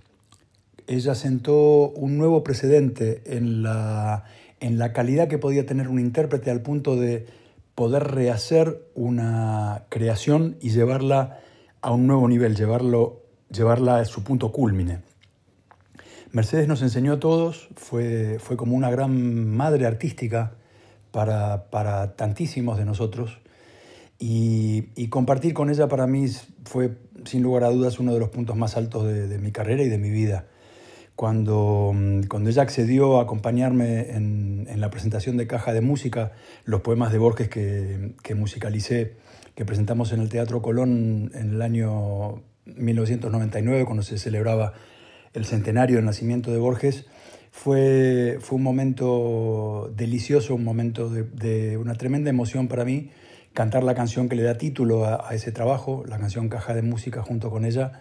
Ella 0.86 1.16
sentó 1.16 1.90
un 1.90 2.20
nuevo 2.20 2.44
precedente 2.44 3.24
en 3.26 3.64
la, 3.64 4.24
calidad 4.94 5.28
que 5.28 5.40
podía 5.40 5.66
tener 5.66 5.88
un 5.88 6.00
intérprete 6.00 6.52
al 6.52 6.62
punto 6.62 6.96
de 6.96 7.26
poder 7.74 8.04
rehacer 8.04 8.84
una 8.94 9.86
creación 9.90 10.58
y 10.62 10.70
llevarla 10.70 11.40
a 11.82 11.92
un 11.92 12.06
nuevo 12.06 12.28
nivel, 12.28 12.56
llevarla 12.56 13.98
a 13.98 14.06
su 14.06 14.24
punto 14.24 14.52
cúlmine. 14.52 15.09
Mercedes 16.32 16.68
nos 16.68 16.82
enseñó 16.84 17.14
a 17.14 17.20
todos, 17.20 17.70
fue, 17.76 18.38
fue 18.40 18.56
como 18.56 18.76
una 18.76 18.92
gran 18.92 19.50
madre 19.50 19.88
artística 19.88 20.54
para, 21.12 21.70
para 21.72 22.16
tantísimos 22.16 22.78
de 22.78 22.86
nosotros 22.86 23.40
y, 24.20 24.90
y, 24.96 25.08
compartir 25.08 25.54
con 25.54 25.70
ella 25.70 25.88
para 25.88 26.06
mí 26.06 26.28
fue 26.66 26.98
sin 27.26 27.42
lugar 27.42 27.64
a 27.64 27.70
dudas 27.70 28.00
uno 28.00 28.14
de 28.14 28.20
los 28.20 28.30
puntos 28.30 28.56
más 28.58 28.76
altos 28.76 29.08
de, 29.08 29.40
mi 29.40 29.52
carrera 29.52 29.82
y 29.82 29.90
de 29.90 29.98
mi 29.98 30.10
vida. 30.10 30.46
Cuando, 31.16 31.94
cuando 32.30 32.50
ella 32.50 32.62
accedió 32.62 33.20
a 33.20 33.24
acompañarme 33.24 34.12
en, 34.12 34.68
en, 34.70 34.82
la 34.82 34.90
presentación 34.90 35.38
de 35.38 35.48
Caja 35.48 35.74
de 35.74 35.82
Música, 35.82 36.34
los 36.66 36.82
poemas 36.82 37.12
de 37.12 37.18
Borges 37.18 37.50
que, 37.50 38.14
que 38.22 38.36
musicalicé, 38.36 39.16
que 39.56 39.66
presentamos 39.66 40.12
en 40.12 40.20
el 40.22 40.30
Teatro 40.30 40.62
Colón 40.62 41.32
en 41.34 41.52
el 41.56 41.62
año 41.62 42.44
1999, 42.66 43.86
cuando 43.86 44.04
se 44.04 44.18
celebraba 44.18 44.74
el 45.34 45.46
centenario 45.46 45.98
del 45.98 46.06
nacimiento 46.06 46.52
de 46.52 46.58
Borges, 46.58 47.06
fue, 47.52 48.38
fue 48.40 48.58
un 48.58 48.64
momento 48.64 49.92
delicioso, 49.96 50.56
un 50.56 50.64
momento 50.64 51.10
de, 51.10 51.78
una 51.78 51.96
tremenda 51.96 52.30
emoción 52.30 52.68
para 52.68 52.86
mí, 52.86 53.10
cantar 53.54 53.84
la 53.84 53.96
canción 53.96 54.30
que 54.30 54.36
le 54.36 54.44
da 54.44 54.58
título 54.58 55.06
a, 55.06 55.28
a, 55.30 55.34
ese 55.34 55.52
trabajo, 55.52 56.04
la 56.08 56.20
canción 56.20 56.50
Caja 56.50 56.74
de 56.74 56.82
Música 56.82 57.22
junto 57.22 57.50
con 57.50 57.66
ella, 57.66 58.00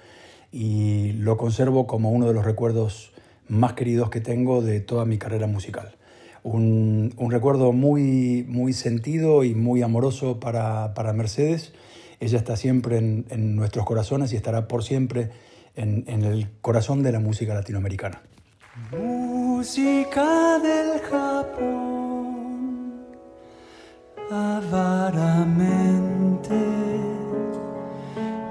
y 0.52 1.12
lo 1.12 1.36
conservo 1.36 1.86
como 1.86 2.10
uno 2.10 2.26
de 2.28 2.34
los 2.34 2.44
recuerdos 2.44 3.12
más 3.48 3.72
queridos 3.72 4.10
que 4.10 4.20
tengo 4.20 4.62
de 4.62 4.80
toda 4.80 5.04
mi 5.04 5.18
carrera 5.18 5.46
musical. 5.46 5.96
Un, 6.42 7.12
un 7.16 7.30
recuerdo 7.30 7.72
muy, 7.72 8.44
muy 8.48 8.72
sentido 8.72 9.44
y 9.44 9.54
muy 9.54 9.82
amoroso 9.82 10.38
para, 10.38 10.94
para 10.94 11.12
Mercedes. 11.12 11.72
Ella 12.20 12.38
está 12.38 12.56
siempre 12.56 12.98
en, 12.98 13.26
en 13.30 13.56
nuestros 13.56 13.84
corazones 13.84 14.32
y 14.32 14.36
estará 14.36 14.68
por 14.68 14.84
siempre 14.84 15.30
en, 15.78 16.04
en 16.06 16.24
el 16.24 16.50
corazón 16.60 17.02
de 17.02 17.12
la 17.12 17.20
música 17.20 17.54
latinoamericana. 17.54 18.20
Música 18.92 20.58
del 20.58 21.00
Japón, 21.10 23.06
avaramente, 24.30 26.54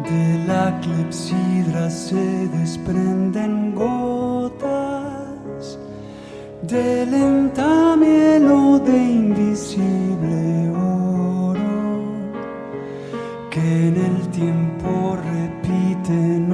de 0.10 0.40
la 0.48 0.80
clepsidra 0.82 1.88
se 1.90 2.48
desprenden 2.48 3.76
gotas 3.76 5.78
de 6.64 7.06
lenta 7.06 7.96
miel 7.96 8.52
o 8.52 8.80
de 8.80 8.98
invisible 8.98 10.70
oro 10.70 11.58
que 13.50 13.88
en 13.88 13.98
el 13.98 14.28
tiempo 14.30 15.16
repiten 15.16 16.47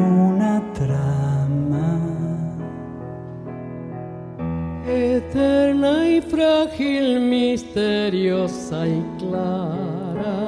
Y 6.14 6.22
frágil, 6.22 7.20
misteriosa 7.22 8.88
y 8.88 9.04
clara. 9.18 10.46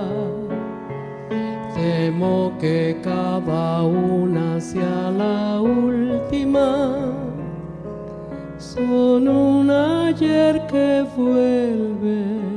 Temo 1.73 2.53
que 2.59 2.99
cada 3.03 3.81
una 3.81 4.61
sea 4.61 5.11
la 5.11 5.59
última. 5.59 6.95
Son 8.59 9.27
un 9.27 9.71
ayer 9.71 10.65
que 10.67 11.03
vuelve. 11.17 12.55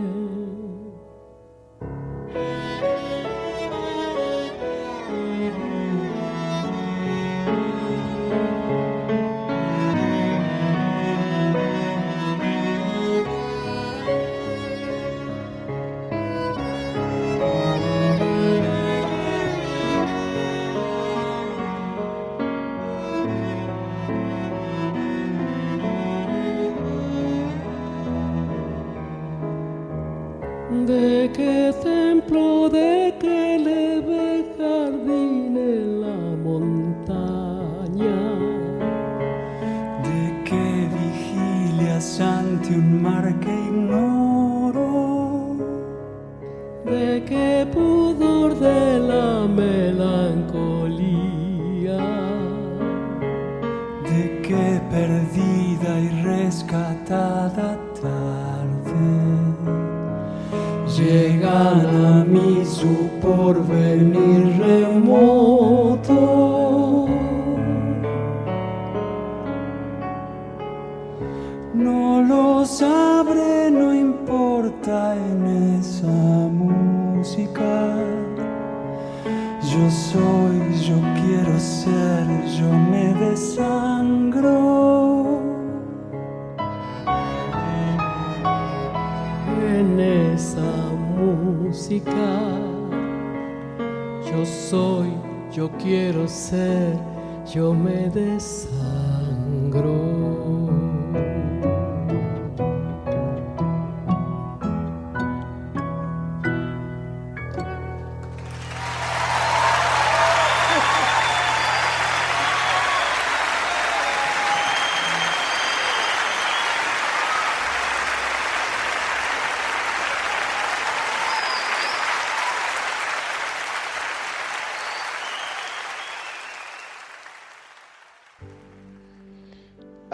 Quiero 95.79 96.27
ser, 96.29 96.99
yo 97.47 97.73
me 97.73 98.11
desangro. 98.11 98.58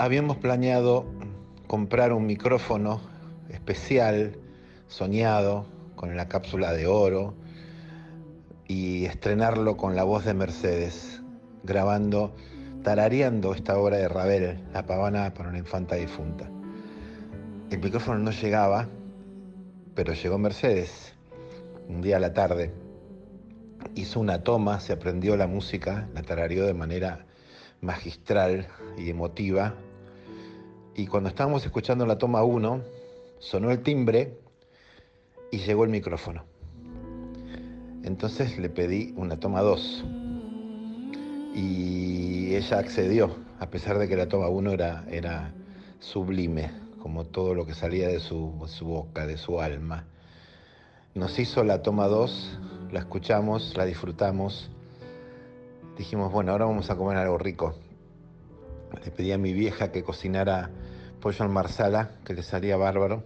Habíamos 0.05 0.37
planeado 0.37 1.07
comprar 1.67 2.13
un 2.13 2.27
micrófono 2.27 3.01
especial, 3.49 4.37
soñado, 4.87 5.65
con 5.97 6.15
la 6.15 6.29
cápsula 6.29 6.75
de 6.75 6.87
oro, 6.87 7.33
y 8.69 9.07
estrenarlo 9.07 9.79
con 9.79 9.97
la 9.97 10.05
voz 10.05 10.27
de 10.27 10.35
Mercedes, 10.35 11.23
grabando, 11.63 12.35
tarareando 12.83 13.55
esta 13.55 13.79
obra 13.79 13.97
de 13.97 14.09
Ravel, 14.09 14.63
La 14.75 14.85
pavana 14.85 15.33
para 15.33 15.49
una 15.49 15.57
infanta 15.57 15.95
difunta. 15.95 16.51
El 17.71 17.79
micrófono 17.79 18.19
no 18.19 18.31
llegaba, 18.31 18.87
pero 19.95 20.13
llegó 20.13 20.37
Mercedes, 20.37 21.15
un 21.89 22.03
día 22.03 22.19
a 22.19 22.21
la 22.21 22.35
tarde, 22.35 22.75
hizo 23.95 24.21
una 24.21 24.43
toma, 24.43 24.81
se 24.81 24.93
aprendió 24.93 25.35
la 25.39 25.47
música, 25.47 26.11
la 26.13 26.21
tarareó 26.21 26.67
de 26.67 26.75
manera 26.75 27.25
magistral 27.81 28.67
y 28.99 29.09
emotiva, 29.09 29.75
y 30.97 31.07
cuando 31.07 31.29
estábamos 31.29 31.65
escuchando 31.65 32.07
la 32.07 32.19
toma 32.19 32.45
1, 32.45 32.83
sonó 33.39 33.71
el 33.71 33.83
timbre 33.83 34.39
y 35.51 35.59
llegó 35.59 35.85
el 35.85 35.91
micrófono. 35.91 36.45
Entonces 38.05 38.59
le 38.59 38.69
pedí 38.69 39.13
una 39.17 39.39
toma 39.39 39.63
2 39.63 40.05
y 41.55 42.55
ella 42.55 42.79
accedió, 42.79 43.35
a 43.59 43.71
pesar 43.71 43.99
de 43.99 44.09
que 44.09 44.17
la 44.17 44.29
toma 44.29 44.49
1 44.49 44.71
era, 44.73 45.05
era 45.11 45.53
sublime, 45.99 46.71
como 47.01 47.25
todo 47.25 47.55
lo 47.55 47.67
que 47.67 47.75
salía 47.75 48.09
de 48.09 48.21
su, 48.21 48.53
su 48.67 48.85
boca, 48.85 49.27
de 49.27 49.37
su 49.37 49.61
alma. 49.61 50.05
Nos 51.15 51.39
hizo 51.39 51.65
la 51.65 51.83
toma 51.83 52.07
2, 52.07 52.59
la 52.93 53.01
escuchamos, 53.01 53.77
la 53.77 53.85
disfrutamos. 53.85 54.71
Dijimos, 55.97 56.33
bueno, 56.33 56.53
ahora 56.53 56.67
vamos 56.67 56.91
a 56.91 56.97
comer 56.97 57.17
algo 57.17 57.39
rico. 57.39 57.75
Le 59.05 59.11
pedí 59.11 59.33
a 59.33 59.39
mi 59.39 59.53
vieja 59.53 59.91
que 59.91 60.05
cocinara 60.05 60.71
pollo 61.25 61.43
al 61.43 61.49
marsala, 61.49 62.11
que 62.23 62.35
le 62.35 62.43
salía 62.43 62.77
bárbaro. 62.77 63.25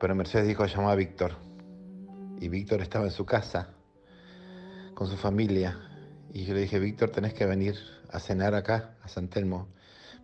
Pero 0.00 0.14
Mercedes 0.14 0.48
dijo, 0.48 0.64
llamó 0.64 0.88
a 0.88 0.94
Víctor 0.94 1.32
y 2.40 2.48
Víctor 2.48 2.80
estaba 2.80 3.04
en 3.04 3.10
su 3.10 3.26
casa 3.26 3.68
con 4.94 5.08
su 5.08 5.16
familia. 5.18 5.78
Y 6.32 6.46
yo 6.46 6.54
le 6.54 6.60
dije, 6.60 6.78
Víctor, 6.78 7.10
tenés 7.10 7.34
que 7.34 7.44
venir 7.44 7.74
a 8.10 8.18
cenar 8.18 8.54
acá, 8.54 8.94
a 9.02 9.08
San 9.08 9.28
Telmo, 9.28 9.68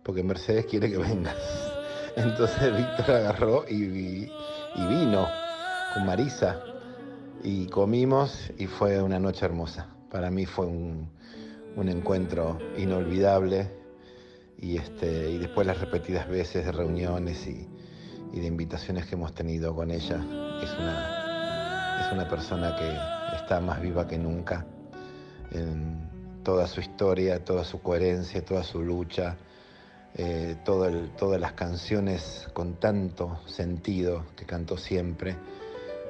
porque 0.03 0.23
Mercedes 0.23 0.65
quiere 0.65 0.89
que 0.89 0.97
vengas. 0.97 1.37
Entonces 2.15 2.75
Víctor 2.75 3.15
agarró 3.15 3.63
y, 3.69 3.85
vino 3.85 5.27
con 5.93 6.07
Marisa 6.07 6.59
y 7.43 7.67
comimos 7.67 8.49
y 8.57 8.65
fue 8.65 8.99
una 8.99 9.19
noche 9.19 9.45
hermosa. 9.45 9.89
Para 10.09 10.31
mí 10.31 10.47
fue 10.47 10.65
un, 10.65 11.07
encuentro 11.77 12.57
inolvidable 12.79 13.82
y, 14.63 14.77
este, 14.77 15.29
y 15.29 15.37
después 15.37 15.67
las 15.67 15.79
repetidas 15.79 16.27
veces 16.27 16.65
de 16.65 16.71
reuniones 16.71 17.45
y, 17.47 17.67
y 18.33 18.39
de 18.39 18.47
invitaciones 18.47 19.05
que 19.05 19.15
hemos 19.15 19.33
tenido 19.33 19.75
con 19.75 19.91
ella. 19.91 20.15
Es 20.63 20.73
una, 20.79 21.99
es 22.05 22.11
una 22.11 22.27
persona 22.27 22.75
que 22.75 23.35
está 23.35 23.59
más 23.59 23.81
viva 23.81 24.07
que 24.07 24.17
nunca 24.17 24.65
en 25.51 26.09
toda 26.43 26.67
su 26.67 26.81
historia, 26.81 27.43
toda 27.43 27.63
su 27.63 27.81
coherencia, 27.81 28.43
toda 28.43 28.63
su 28.63 28.81
lucha, 28.81 29.37
eh, 30.15 30.57
todas 30.63 31.39
las 31.39 31.53
canciones 31.53 32.47
con 32.53 32.75
tanto 32.75 33.39
sentido 33.47 34.25
que 34.35 34.45
cantó 34.45 34.77
siempre, 34.77 35.35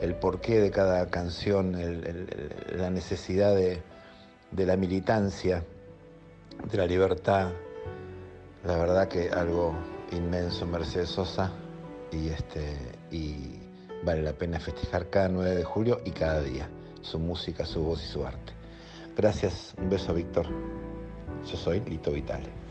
el 0.01 0.15
porqué 0.15 0.59
de 0.59 0.71
cada 0.71 1.09
canción, 1.09 1.75
la 2.75 2.89
necesidad 2.89 3.55
de, 3.55 3.81
la 4.65 4.75
militancia, 4.75 5.63
de 6.69 6.77
la 6.77 6.85
libertad. 6.85 7.51
La 8.63 8.77
verdad 8.77 9.09
que 9.09 9.29
algo 9.29 9.75
inmenso, 10.11 10.65
Mercedes 10.65 11.09
Sosa, 11.09 11.51
y, 12.11 12.29
este, 12.29 12.77
Vale 14.05 14.21
la 14.21 14.33
pena 14.33 14.59
festejar 14.59 15.09
cada 15.09 15.29
9 15.29 15.55
de 15.55 15.63
julio 15.63 16.01
y 16.03 16.11
cada 16.11 16.41
día 16.41 16.69
su 17.01 17.19
música, 17.19 17.65
su 17.65 17.81
voz 17.81 18.03
y 18.03 18.07
su 18.07 18.25
arte. 18.25 18.51
Gracias, 19.15 19.73
un 19.77 19.89
beso 19.89 20.13
Víctor. 20.13 20.45
Yo 21.45 21.57
soy 21.57 21.79
Lito 21.81 22.11
Vitale. 22.11 22.62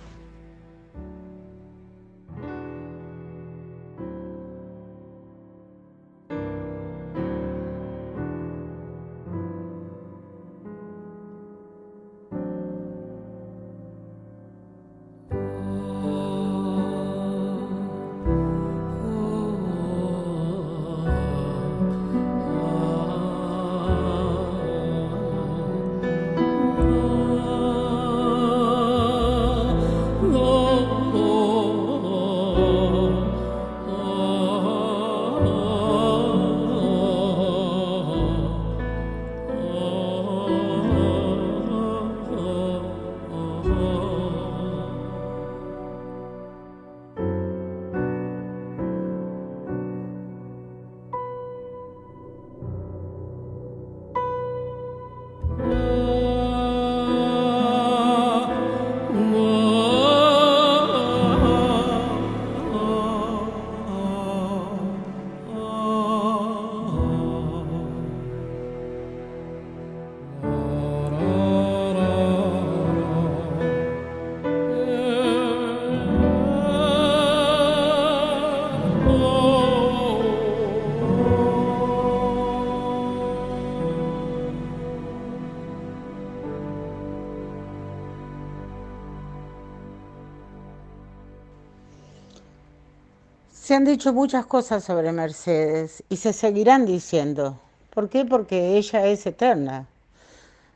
Se 93.72 93.76
han 93.76 93.86
dicho 93.86 94.12
muchas 94.12 94.44
cosas 94.44 94.84
sobre 94.84 95.12
Mercedes 95.12 96.04
y 96.10 96.16
se 96.16 96.34
seguirán 96.34 96.84
diciendo. 96.84 97.58
¿Por 97.88 98.10
qué? 98.10 98.26
Porque 98.26 98.76
ella 98.76 99.06
es 99.06 99.24
eterna. 99.24 99.86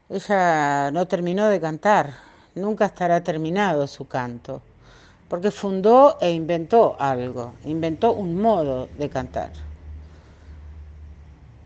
Ella 0.08 0.90
no 0.92 1.06
terminó 1.06 1.46
de 1.48 1.60
cantar, 1.60 2.14
nunca 2.54 2.86
estará 2.86 3.22
terminado 3.22 3.86
su 3.86 4.08
canto, 4.08 4.62
porque 5.28 5.50
fundó 5.50 6.16
e 6.22 6.30
inventó 6.30 6.96
algo, 6.98 7.52
inventó 7.66 8.14
un 8.14 8.40
modo 8.40 8.88
de 8.96 9.10
cantar. 9.10 9.50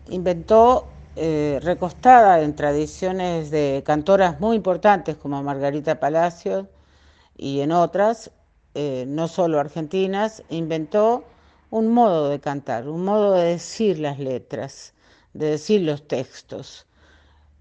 Inventó, 0.08 0.86
eh, 1.14 1.60
recostada 1.62 2.40
en 2.40 2.56
tradiciones 2.56 3.52
de 3.52 3.84
cantoras 3.86 4.40
muy 4.40 4.56
importantes 4.56 5.14
como 5.16 5.40
Margarita 5.44 6.00
Palacio 6.00 6.66
y 7.36 7.60
en 7.60 7.70
otras, 7.70 8.32
eh, 8.74 9.04
no 9.06 9.28
solo 9.28 9.58
argentinas, 9.60 10.42
inventó 10.50 11.24
un 11.70 11.88
modo 11.88 12.28
de 12.28 12.40
cantar, 12.40 12.88
un 12.88 13.04
modo 13.04 13.34
de 13.34 13.44
decir 13.44 13.98
las 13.98 14.18
letras, 14.18 14.94
de 15.34 15.50
decir 15.50 15.82
los 15.82 16.06
textos, 16.08 16.86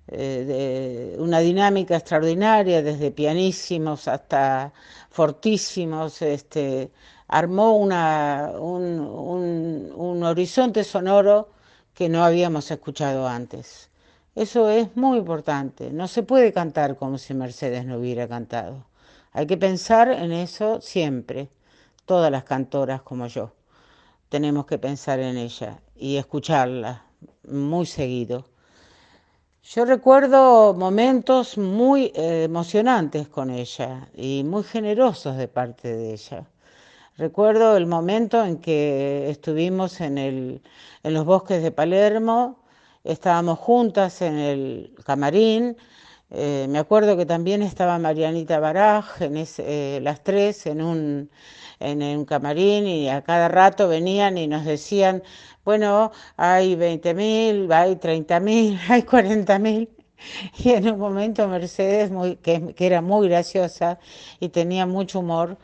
eh, 0.08 1.14
de 1.16 1.22
una 1.22 1.40
dinámica 1.40 1.96
extraordinaria, 1.96 2.82
desde 2.82 3.12
pianísimos 3.12 4.08
hasta 4.08 4.74
fortísimos, 5.12 6.22
este, 6.22 6.92
armó 7.28 7.78
una, 7.78 8.52
un 8.60 10.24
horizonte 10.24 10.84
sonoro 10.84 11.50
que 11.94 12.10
no 12.10 12.24
habíamos 12.24 12.72
escuchado 12.72 13.28
antes. 13.28 13.90
Eso 14.36 14.70
es 14.70 14.96
muy 14.96 15.18
importante. 15.18 15.92
No 15.92 16.08
se 16.08 16.24
puede 16.24 16.54
cantar 16.54 16.98
como 16.98 17.18
si 17.18 17.34
Mercedes 17.34 17.86
no 17.86 17.98
hubiera 17.98 18.28
cantado. 18.28 18.89
Hay 19.40 19.48
que 19.48 19.56
pensar 19.56 20.10
en 20.10 20.34
eso 20.34 20.82
siempre, 20.82 21.48
todas 22.04 22.30
las 22.30 22.44
cantoras 22.44 23.04
como 23.04 23.26
yo. 23.28 23.54
Tenemos 24.28 24.66
que 24.66 24.78
pensar 24.78 25.22
en 25.22 25.38
ella 25.38 25.80
y 25.96 26.18
escucharla 26.18 27.06
muy 27.48 27.86
seguido. 27.86 28.50
Yo 29.64 29.86
recuerdo 29.86 30.74
momentos 30.74 31.58
muy 31.58 32.12
eh, 32.16 32.44
emocionantes 32.44 33.30
con 33.30 33.50
ella 33.50 34.10
y 34.14 34.44
muy 34.44 34.64
generosos 34.64 35.38
de 35.38 35.48
parte 35.48 35.96
de 35.96 36.12
ella. 36.16 36.46
Recuerdo 37.16 37.78
el 37.78 37.86
momento 37.86 38.44
en 38.44 38.58
que 38.58 39.30
estuvimos 39.30 40.02
en, 40.02 40.18
en 40.18 41.14
los 41.14 41.24
bosques 41.24 41.64
de 41.64 41.72
Palermo, 41.72 42.60
estábamos 43.06 43.58
juntas 43.58 44.22
en 44.22 44.38
el 44.38 44.94
camarín, 45.06 45.78
eh, 46.32 46.68
me 46.70 46.80
acuerdo 46.80 47.18
que 47.18 47.26
también 47.26 47.62
estaba 47.64 47.98
Marianita 47.98 48.60
Baraj, 48.60 49.22
en 49.22 49.36
eh, 49.38 50.00
las 50.02 50.24
tres 50.24 50.66
en 50.68 50.82
un, 50.82 51.30
en 51.80 52.02
un 52.04 52.26
camarín 52.26 52.88
y 52.88 53.10
a 53.10 53.24
cada 53.24 53.48
rato 53.48 53.88
venían 53.88 54.38
y 54.38 54.48
nos 54.48 54.66
decían, 54.66 55.24
bueno, 55.66 56.12
hay 56.38 56.76
20.000, 56.76 57.72
hay 57.74 57.96
30.000, 57.96 58.80
hay 58.90 59.02
40.000. 59.04 59.90
Y 60.58 60.72
en 60.72 60.90
un 60.92 61.00
momento 61.00 61.48
Mercedes, 61.48 62.12
muy, 62.12 62.36
que, 62.38 62.74
que, 62.76 62.86
era 62.86 63.02
muy 63.02 63.30
graciosa 63.30 64.00
y 64.40 64.50
tenía 64.50 64.86
mucho 64.86 65.20
humor, 65.20 65.58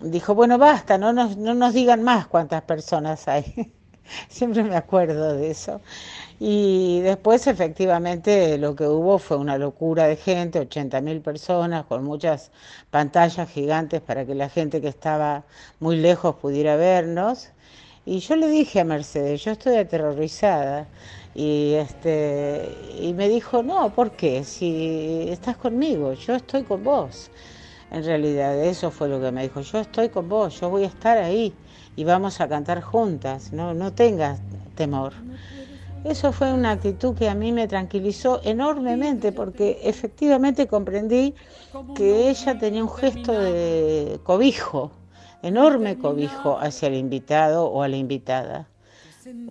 dijo, 0.00 0.34
bueno, 0.34 0.58
basta, 0.58 0.98
no 0.98 1.12
nos, 1.12 1.36
no 1.36 1.54
nos 1.54 1.74
digan 1.74 2.02
más 2.02 2.26
cuántas 2.26 2.62
personas 2.62 3.28
hay. 3.28 3.72
Siempre 4.28 4.62
me 4.64 4.76
acuerdo 4.76 5.34
de 5.34 5.50
eso. 5.50 5.80
Y 6.44 6.98
después 7.02 7.46
efectivamente 7.46 8.58
lo 8.58 8.74
que 8.74 8.88
hubo 8.88 9.20
fue 9.20 9.36
una 9.36 9.58
locura 9.58 10.08
de 10.08 10.16
gente, 10.16 10.60
80.000 10.60 11.22
personas 11.22 11.84
con 11.86 12.02
muchas 12.02 12.50
pantallas 12.90 13.48
gigantes 13.48 14.00
para 14.00 14.26
que 14.26 14.34
la 14.34 14.48
gente 14.48 14.80
que 14.80 14.88
estaba 14.88 15.44
muy 15.78 15.96
lejos 15.98 16.34
pudiera 16.34 16.74
vernos. 16.74 17.50
Y 18.04 18.18
yo 18.18 18.34
le 18.34 18.48
dije 18.48 18.80
a 18.80 18.84
Mercedes, 18.84 19.44
yo 19.44 19.52
estoy 19.52 19.76
aterrorizada. 19.76 20.88
Y, 21.32 21.74
este, 21.74 22.76
y 22.98 23.14
me 23.14 23.28
dijo, 23.28 23.62
no, 23.62 23.94
¿por 23.94 24.10
qué? 24.16 24.42
Si 24.42 25.26
estás 25.28 25.56
conmigo, 25.56 26.14
yo 26.14 26.34
estoy 26.34 26.64
con 26.64 26.82
vos. 26.82 27.30
En 27.92 28.04
realidad, 28.04 28.60
eso 28.64 28.90
fue 28.90 29.08
lo 29.08 29.20
que 29.20 29.30
me 29.30 29.44
dijo, 29.44 29.60
yo 29.60 29.78
estoy 29.78 30.08
con 30.08 30.28
vos, 30.28 30.58
yo 30.60 30.70
voy 30.70 30.82
a 30.84 30.88
estar 30.88 31.18
ahí 31.18 31.54
y 31.94 32.02
vamos 32.02 32.40
a 32.40 32.48
cantar 32.48 32.80
juntas, 32.80 33.52
no, 33.52 33.74
no 33.74 33.92
tengas 33.92 34.40
temor. 34.74 35.12
Eso 36.04 36.32
fue 36.32 36.52
una 36.52 36.72
actitud 36.72 37.14
que 37.14 37.28
a 37.28 37.34
mí 37.34 37.52
me 37.52 37.68
tranquilizó 37.68 38.40
enormemente 38.42 39.30
porque 39.30 39.78
efectivamente 39.82 40.66
comprendí 40.66 41.34
que 41.94 42.28
ella 42.28 42.58
tenía 42.58 42.82
un 42.82 42.90
gesto 42.90 43.32
de 43.32 44.18
cobijo, 44.24 44.90
enorme 45.42 45.96
cobijo 45.98 46.58
hacia 46.58 46.88
el 46.88 46.94
invitado 46.94 47.66
o 47.66 47.82
a 47.82 47.88
la 47.88 47.96
invitada. 47.96 48.68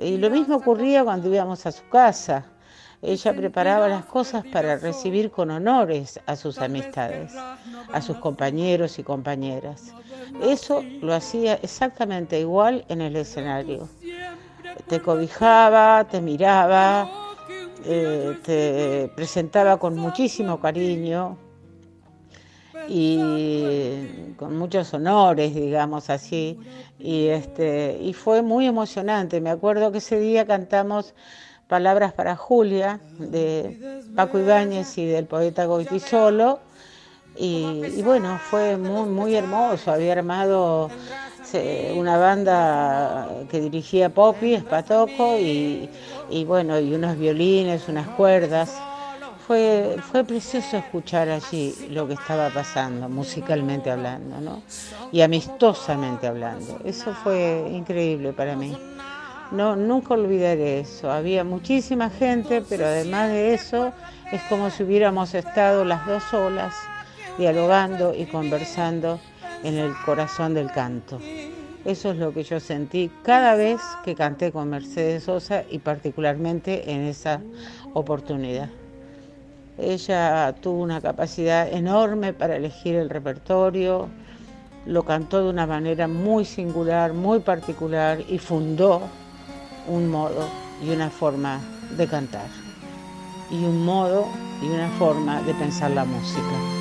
Y 0.02 0.18
lo 0.18 0.30
mismo 0.30 0.58
ocurría 0.58 1.04
cuando 1.04 1.34
íbamos 1.34 1.66
a 1.66 1.72
su 1.72 1.88
casa. 1.88 2.46
Ella 3.02 3.34
preparaba 3.34 3.88
las 3.88 4.06
cosas 4.06 4.46
para 4.46 4.78
recibir 4.78 5.32
con 5.32 5.50
honores 5.50 6.20
a 6.28 6.36
sus 6.36 6.60
amistades, 6.60 7.34
a 7.92 8.02
sus 8.02 8.18
compañeros 8.18 9.00
y 9.00 9.04
compañeras. 9.04 9.94
Eso 10.44 10.84
lo 11.02 11.14
hacía 11.14 11.56
exactamente 11.56 12.40
igual 12.40 12.86
en 12.90 13.02
el 13.02 13.16
escenario. 13.16 13.90
Te 14.88 15.02
cobijaba, 15.02 16.06
te 16.10 16.22
miraba, 16.22 17.10
eh, 17.86 18.38
te 18.44 19.12
presentaba 19.16 19.78
con 19.78 19.98
muchísimo 19.98 20.60
cariño, 20.60 21.38
y 22.88 24.34
con 24.38 24.58
muchos 24.58 24.94
honores, 24.94 25.54
digamos 25.56 26.10
así, 26.10 26.60
y 27.00 27.28
este 27.28 27.98
y 28.02 28.14
fue 28.14 28.42
muy 28.42 28.66
emocionante. 28.68 29.42
Me 29.42 29.50
acuerdo 29.50 29.92
que 29.92 30.00
ese 30.00 30.20
día 30.20 30.46
cantamos 30.46 31.14
Palabras 31.68 32.12
para 32.12 32.36
Julia 32.36 33.00
de 33.18 34.04
Paco 34.14 34.40
Ibáñez 34.40 34.98
y 34.98 35.06
del 35.06 35.26
poeta 35.26 35.66
Goitisolo 35.66 36.60
y, 37.36 37.84
y 37.98 38.02
bueno, 38.02 38.40
fue 38.50 38.78
muy 38.78 39.10
muy 39.10 39.36
hermoso. 39.36 39.92
Había 39.92 40.14
armado 40.14 40.90
una 41.96 42.18
banda 42.18 43.28
que 43.50 43.60
dirigía 43.60 44.10
Poppy, 44.10 44.54
Espatoco 44.54 45.38
y, 45.38 45.90
y 46.30 46.46
bueno, 46.46 46.80
y 46.80 46.94
unos 46.94 47.18
violines, 47.18 47.90
unas 47.90 48.08
cuerdas 48.10 48.74
fue, 49.46 49.98
fue 50.12 50.24
precioso 50.24 50.78
escuchar 50.78 51.28
allí 51.30 51.76
lo 51.90 52.08
que 52.08 52.14
estaba 52.14 52.50
pasando, 52.52 53.10
musicalmente 53.10 53.92
hablando, 53.92 54.40
¿no? 54.40 54.62
Y 55.12 55.22
amistosamente 55.22 56.28
hablando. 56.28 56.80
Eso 56.86 57.14
fue 57.14 57.68
increíble 57.70 58.32
para 58.32 58.56
mí. 58.56 58.78
No, 59.52 59.76
nunca 59.76 60.14
olvidaré 60.14 60.80
eso. 60.80 61.12
Había 61.12 61.44
muchísima 61.44 62.10
gente, 62.10 62.62
pero 62.62 62.86
además 62.86 63.28
de 63.28 63.54
eso, 63.54 63.92
es 64.32 64.42
como 64.44 64.70
si 64.70 64.84
hubiéramos 64.84 65.34
estado 65.34 65.84
las 65.84 66.08
dos 66.08 66.24
solas, 66.32 66.74
dialogando 67.38 68.14
y 68.14 68.26
conversando 68.26 69.20
en 69.64 69.78
el 69.78 69.94
corazón 70.06 70.54
del 70.54 70.72
canto. 70.72 71.20
Eso 71.86 72.12
es 72.12 72.18
lo 72.18 72.32
que 72.34 72.44
yo 72.44 72.60
sentí 72.60 73.12
cada 73.24 73.56
vez 73.56 73.82
que 74.04 74.14
canté 74.14 74.52
con 74.52 74.70
Mercedes 74.70 75.24
Sosa 75.24 75.64
y 75.70 75.80
particularmente 75.80 76.92
en 76.92 77.02
esa 77.02 77.42
oportunidad. 77.94 78.70
Ella 79.80 80.54
tuvo 80.62 80.84
una 80.84 81.02
capacidad 81.02 81.68
enorme 81.68 82.34
para 82.34 82.56
elegir 82.56 82.96
el 82.96 83.10
repertorio, 83.10 84.10
lo 84.86 85.04
cantó 85.04 85.44
de 85.44 85.50
una 85.50 85.66
manera 85.66 86.08
muy 86.08 86.46
singular, 86.46 87.14
muy 87.14 87.40
particular 87.40 88.20
y 88.28 88.38
fundó 88.38 89.02
un 89.88 90.10
modo 90.10 90.48
y 90.84 90.90
una 90.92 91.10
forma 91.10 91.60
de 91.98 92.08
cantar 92.08 92.48
y 93.50 93.56
un 93.66 93.84
modo 93.84 94.28
y 94.62 94.68
una 94.68 94.90
forma 95.00 95.42
de 95.42 95.54
pensar 95.56 95.92
la 95.92 96.06
música. 96.06 96.81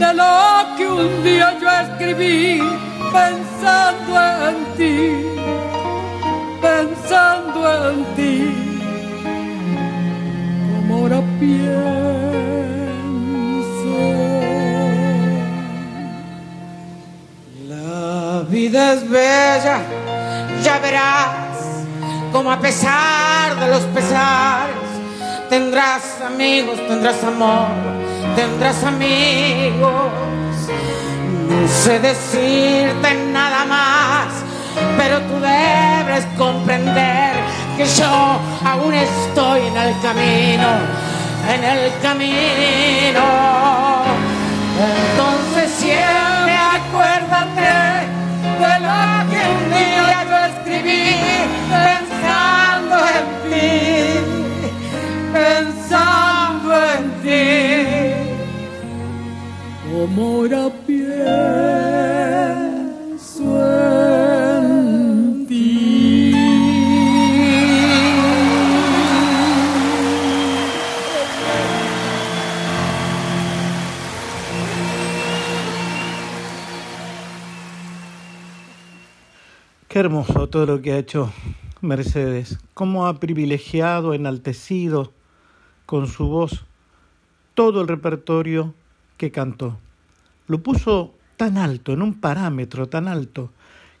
de 0.00 0.14
lo 0.14 0.76
que 0.76 0.86
un 0.86 1.22
día 1.22 1.58
yo 1.60 1.68
escribí 1.84 2.62
pensando 3.12 4.12
en 4.48 4.56
ti, 4.76 4.96
pensando 6.60 7.90
en 7.90 8.04
ti 8.16 8.70
ahora 11.10 11.22
pienso. 11.38 11.60
La 17.68 18.42
vida 18.48 18.94
es 18.94 19.08
bella, 19.08 19.78
ya 20.62 20.78
verás, 20.78 21.84
como 22.32 22.50
a 22.52 22.60
pesar 22.60 23.58
de 23.58 23.68
los 23.68 23.82
pesares, 23.94 24.74
tendrás 25.48 26.20
amigos, 26.20 26.76
tendrás 26.86 27.22
amor, 27.24 27.68
tendrás 28.36 28.82
amigos. 28.84 30.12
No 31.48 31.68
sé 31.68 31.98
decirte 31.98 33.14
nada 33.32 33.64
más, 33.64 34.28
pero 34.96 35.20
tú 35.22 35.40
debes 35.40 36.24
comprender 36.38 37.34
que 37.76 37.84
yo 37.84 38.40
aún 38.64 38.94
estoy 38.94 39.60
en 39.66 39.76
el 39.76 40.00
camino, 40.00 40.68
en 41.54 41.64
el 41.64 41.92
camino. 42.00 43.24
Entonces 44.80 45.70
siempre 45.78 46.56
acuérdate 46.56 47.39
Como 60.00 60.46
era 60.46 60.72
Qué 79.86 79.98
hermoso 79.98 80.48
todo 80.48 80.64
lo 80.64 80.80
que 80.80 80.92
ha 80.92 80.98
hecho 80.98 81.30
Mercedes, 81.82 82.58
cómo 82.72 83.06
ha 83.06 83.20
privilegiado, 83.20 84.14
enaltecido 84.14 85.12
con 85.84 86.06
su 86.06 86.26
voz 86.26 86.64
todo 87.52 87.82
el 87.82 87.88
repertorio 87.88 88.72
que 89.18 89.30
cantó. 89.30 89.76
Lo 90.50 90.64
puso 90.64 91.14
tan 91.36 91.58
alto, 91.58 91.92
en 91.92 92.02
un 92.02 92.14
parámetro 92.14 92.88
tan 92.88 93.06
alto, 93.06 93.52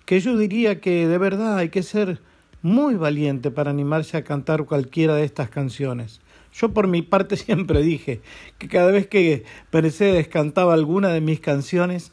que 0.04 0.18
yo 0.18 0.36
diría 0.36 0.80
que 0.80 1.06
de 1.06 1.16
verdad 1.16 1.56
hay 1.58 1.68
que 1.68 1.84
ser 1.84 2.20
muy 2.60 2.96
valiente 2.96 3.52
para 3.52 3.70
animarse 3.70 4.16
a 4.16 4.24
cantar 4.24 4.64
cualquiera 4.64 5.14
de 5.14 5.22
estas 5.22 5.48
canciones. 5.48 6.20
Yo 6.52 6.74
por 6.74 6.88
mi 6.88 7.02
parte 7.02 7.36
siempre 7.36 7.82
dije 7.84 8.20
que 8.58 8.66
cada 8.66 8.90
vez 8.90 9.06
que 9.06 9.44
Mercedes 9.70 10.26
cantaba 10.26 10.74
alguna 10.74 11.10
de 11.10 11.20
mis 11.20 11.38
canciones, 11.38 12.10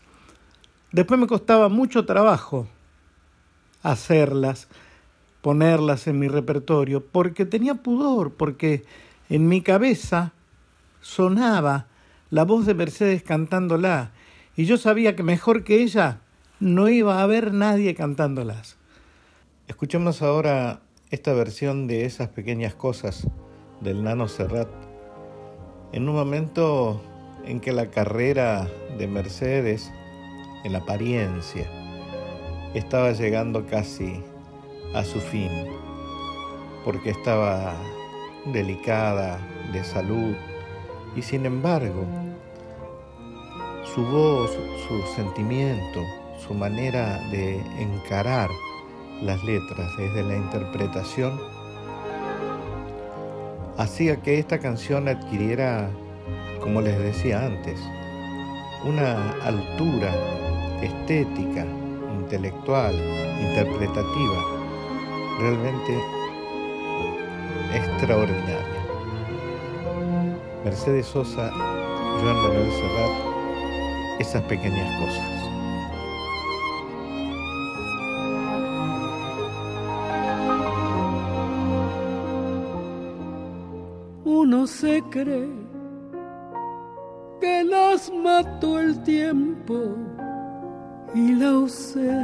después 0.92 1.20
me 1.20 1.26
costaba 1.26 1.68
mucho 1.68 2.06
trabajo 2.06 2.68
hacerlas, 3.82 4.68
ponerlas 5.42 6.06
en 6.06 6.20
mi 6.20 6.28
repertorio, 6.28 7.04
porque 7.04 7.48
tenía 7.48 7.74
pudor, 7.74 8.36
porque 8.36 8.86
en 9.32 9.48
mi 9.48 9.62
cabeza 9.62 10.34
sonaba 11.02 11.88
la 12.30 12.46
voz 12.46 12.68
de 12.68 12.76
Mercedes 12.76 13.24
cantándola, 13.24 14.12
y 14.58 14.66
yo 14.66 14.78
sabía 14.78 15.16
que 15.16 15.22
mejor 15.22 15.64
que 15.64 15.84
ella 15.84 16.22
no 16.60 16.90
iba 16.90 17.20
a 17.20 17.24
haber 17.24 17.54
nadie 17.54 17.94
cantándolas. 17.94 18.78
Escuchemos 19.68 20.24
ahora 20.24 20.82
esta 21.12 21.32
versión 21.34 21.86
de 21.86 22.06
esas 22.06 22.30
pequeñas 22.30 22.74
cosas 22.74 23.28
del 23.82 24.04
Nano 24.04 24.28
Serrat, 24.28 24.68
en 25.94 26.10
un 26.10 26.16
momento 26.16 27.00
en 27.46 27.60
que 27.60 27.72
la 27.72 27.92
carrera 27.92 28.68
de 28.98 29.08
Mercedes, 29.08 29.92
en 30.64 30.76
apariencia, 30.76 31.70
estaba 32.74 33.12
llegando 33.12 33.68
casi 33.68 34.24
a 34.96 35.04
su 35.04 35.20
fin, 35.20 35.52
porque 36.84 37.12
estaba 37.12 37.76
delicada 38.52 39.40
de 39.72 39.84
salud 39.84 40.34
y 41.16 41.22
sin 41.22 41.46
embargo 41.46 42.27
su 43.98 44.06
voz, 44.06 44.52
su 44.88 45.02
sentimiento, 45.16 46.04
su 46.48 46.54
manera 46.54 47.18
de 47.32 47.60
encarar 47.80 48.48
las 49.24 49.44
letras 49.44 49.90
desde 49.98 50.22
la 50.22 50.36
interpretación 50.36 51.42
hacía 53.80 54.22
que 54.22 54.38
esta 54.38 54.60
canción 54.60 55.08
adquiriera, 55.08 55.90
como 56.62 56.80
les 56.82 56.96
decía 57.00 57.44
antes, 57.44 57.80
una 58.86 59.32
altura 59.44 60.14
estética, 60.84 61.66
intelectual, 62.20 62.94
interpretativa, 63.42 64.44
realmente 65.40 66.00
extraordinaria. 67.74 68.78
Mercedes 70.64 71.08
Sosa, 71.08 71.50
Joan 71.52 72.36
Manuel 72.44 72.72
Serrat, 72.72 73.27
esas 74.20 74.44
pequeñas 74.44 74.90
cosas. 75.00 75.48
Uno 84.26 84.68
se 84.68 85.02
cree 85.10 85.50
que 87.40 87.64
las 87.64 88.12
mató 88.12 88.80
el 88.80 89.02
tiempo 89.04 89.96
y 91.14 91.34
la 91.34 91.50
ausencia. 91.50 92.18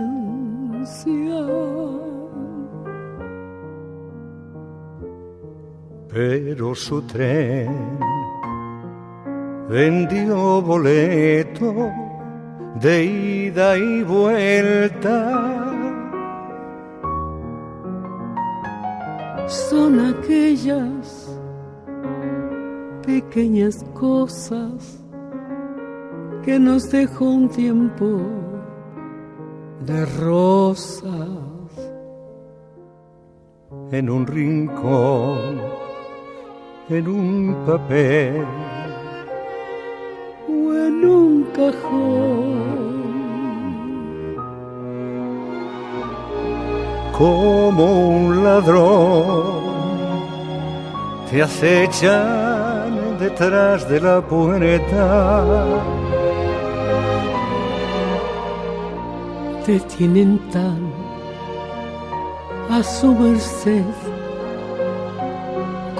Pero 6.09 6.75
su 6.75 7.01
tren 7.03 7.99
vendió 9.69 10.61
boleto 10.61 11.91
de 12.79 13.05
ida 13.05 13.77
y 13.77 14.03
vuelta. 14.03 15.69
Son 19.47 19.99
aquellas 19.99 21.39
pequeñas 23.05 23.83
cosas 23.93 24.99
que 26.43 26.59
nos 26.59 26.89
dejó 26.89 27.25
un 27.25 27.49
tiempo 27.49 28.21
de 29.85 30.05
rosas 30.05 31.13
en 33.91 34.09
un 34.09 34.25
rincón, 34.25 35.61
en 36.89 37.07
un 37.07 37.55
papel 37.65 38.45
Como 47.17 48.09
un 48.09 48.43
ladrón 48.43 49.63
te 51.29 51.43
acechan 51.43 53.19
detrás 53.19 53.87
de 53.87 54.01
la 54.01 54.19
puerta. 54.21 55.63
Te 59.65 59.79
tienen 59.79 60.39
tan 60.51 60.81
a 62.71 62.81
su 62.81 63.13
merced 63.13 63.83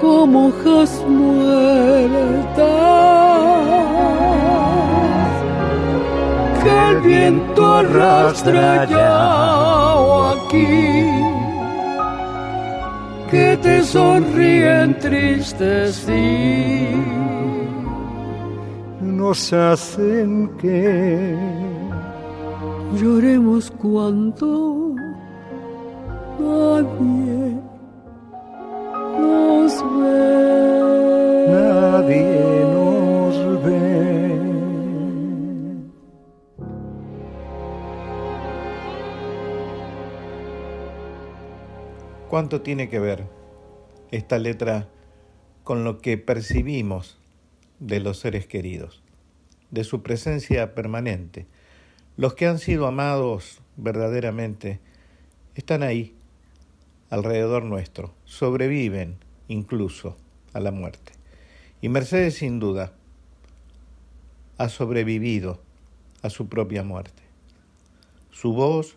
como 0.00 0.48
hojas 0.48 1.02
muertas 1.08 2.94
que 6.64 6.90
el 6.90 7.00
viento 7.02 7.74
arrastra 7.74 8.82
allá 8.82 9.94
o 9.96 10.08
aquí. 10.30 11.10
Que 13.30 13.58
te 13.62 13.82
sonríen 13.82 14.98
tristes 14.98 15.96
sí 16.06 17.04
nos 19.24 19.52
hacen 19.52 20.48
que 20.58 21.34
lloremos 23.00 23.70
cuando 23.70 24.94
nadie 26.38 27.33
¿Cuánto 42.34 42.62
tiene 42.62 42.88
que 42.88 42.98
ver 42.98 43.28
esta 44.10 44.40
letra 44.40 44.88
con 45.62 45.84
lo 45.84 46.00
que 46.00 46.18
percibimos 46.18 47.16
de 47.78 48.00
los 48.00 48.18
seres 48.18 48.48
queridos, 48.48 49.04
de 49.70 49.84
su 49.84 50.02
presencia 50.02 50.74
permanente? 50.74 51.46
Los 52.16 52.34
que 52.34 52.48
han 52.48 52.58
sido 52.58 52.88
amados 52.88 53.60
verdaderamente 53.76 54.80
están 55.54 55.84
ahí, 55.84 56.16
alrededor 57.08 57.62
nuestro, 57.62 58.12
sobreviven 58.24 59.16
incluso 59.46 60.16
a 60.54 60.58
la 60.58 60.72
muerte. 60.72 61.12
Y 61.80 61.88
Mercedes 61.88 62.34
sin 62.34 62.58
duda 62.58 62.94
ha 64.58 64.68
sobrevivido 64.68 65.60
a 66.22 66.30
su 66.30 66.48
propia 66.48 66.82
muerte. 66.82 67.22
Su 68.32 68.54
voz, 68.54 68.96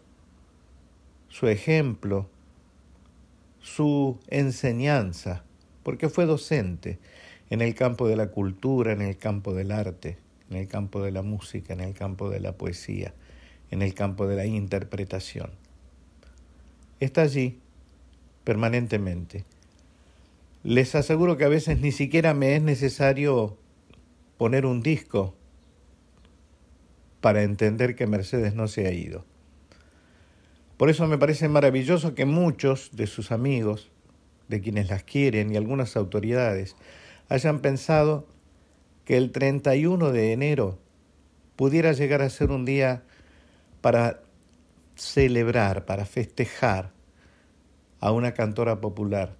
su 1.29 1.47
ejemplo, 1.47 2.31
su 3.67 4.17
enseñanza, 4.27 5.43
porque 5.83 6.07
fue 6.07 6.25
docente 6.25 6.99
en 7.49 7.61
el 7.61 7.75
campo 7.75 8.07
de 8.07 8.15
la 8.15 8.27
cultura, 8.27 8.93
en 8.93 9.01
el 9.01 9.17
campo 9.17 9.53
del 9.53 9.71
arte, 9.71 10.17
en 10.49 10.55
el 10.55 10.67
campo 10.67 11.03
de 11.03 11.11
la 11.11 11.21
música, 11.21 11.73
en 11.73 11.81
el 11.81 11.93
campo 11.93 12.29
de 12.29 12.39
la 12.39 12.53
poesía, 12.53 13.13
en 13.69 13.81
el 13.81 13.93
campo 13.93 14.25
de 14.25 14.37
la 14.37 14.45
interpretación. 14.45 15.51
Está 17.01 17.23
allí 17.23 17.59
permanentemente. 18.45 19.43
Les 20.63 20.95
aseguro 20.95 21.37
que 21.37 21.43
a 21.43 21.49
veces 21.49 21.79
ni 21.81 21.91
siquiera 21.91 22.33
me 22.33 22.55
es 22.55 22.61
necesario 22.61 23.57
poner 24.37 24.65
un 24.65 24.81
disco 24.81 25.35
para 27.19 27.43
entender 27.43 27.95
que 27.95 28.07
Mercedes 28.07 28.55
no 28.55 28.69
se 28.69 28.87
ha 28.87 28.91
ido. 28.93 29.25
Por 30.77 30.91
eso 30.91 31.07
me 31.07 31.17
parece 31.17 31.49
maravilloso 31.49 32.13
que 32.13 32.25
muchos 32.25 32.91
de 32.93 33.07
sus 33.07 33.31
amigos, 33.31 33.89
de 34.47 34.61
quienes 34.61 34.89
las 34.89 35.03
quieren 35.03 35.51
y 35.51 35.57
algunas 35.57 35.97
autoridades, 35.97 36.75
hayan 37.29 37.59
pensado 37.59 38.27
que 39.03 39.17
el 39.17 39.31
31 39.31 40.11
de 40.11 40.33
enero 40.33 40.77
pudiera 41.55 41.93
llegar 41.93 42.21
a 42.21 42.29
ser 42.29 42.51
un 42.51 42.63
día 42.63 43.03
para 43.81 44.21
celebrar, 44.95 45.85
para 45.85 46.05
festejar 46.05 46.91
a 47.99 48.11
una 48.11 48.33
cantora 48.33 48.79
popular 48.79 49.35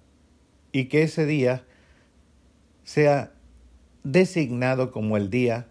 y 0.72 0.86
que 0.86 1.02
ese 1.02 1.24
día 1.24 1.64
sea 2.82 3.32
designado 4.02 4.90
como 4.90 5.16
el 5.16 5.30
Día 5.30 5.68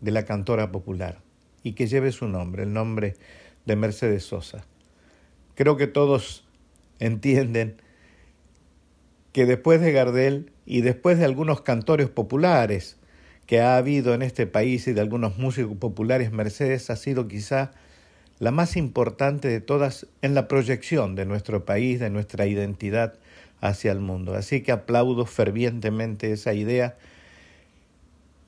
de 0.00 0.10
la 0.10 0.24
Cantora 0.24 0.70
Popular 0.72 1.20
y 1.62 1.72
que 1.72 1.86
lleve 1.86 2.12
su 2.12 2.28
nombre, 2.28 2.64
el 2.64 2.72
nombre 2.72 3.14
de 3.64 3.76
Mercedes 3.76 4.24
Sosa. 4.24 4.66
Creo 5.54 5.76
que 5.76 5.86
todos 5.86 6.44
entienden 6.98 7.76
que 9.32 9.46
después 9.46 9.80
de 9.80 9.92
Gardel 9.92 10.52
y 10.66 10.80
después 10.80 11.18
de 11.18 11.24
algunos 11.24 11.60
cantores 11.60 12.08
populares 12.08 12.96
que 13.46 13.60
ha 13.60 13.76
habido 13.76 14.14
en 14.14 14.22
este 14.22 14.46
país 14.46 14.86
y 14.86 14.92
de 14.92 15.00
algunos 15.00 15.38
músicos 15.38 15.76
populares, 15.76 16.32
Mercedes 16.32 16.88
ha 16.90 16.96
sido 16.96 17.28
quizá 17.28 17.72
la 18.38 18.50
más 18.50 18.76
importante 18.76 19.48
de 19.48 19.60
todas 19.60 20.06
en 20.22 20.34
la 20.34 20.48
proyección 20.48 21.14
de 21.14 21.26
nuestro 21.26 21.64
país, 21.64 22.00
de 22.00 22.10
nuestra 22.10 22.46
identidad 22.46 23.14
hacia 23.60 23.92
el 23.92 24.00
mundo. 24.00 24.34
Así 24.34 24.62
que 24.62 24.72
aplaudo 24.72 25.26
fervientemente 25.26 26.32
esa 26.32 26.54
idea 26.54 26.96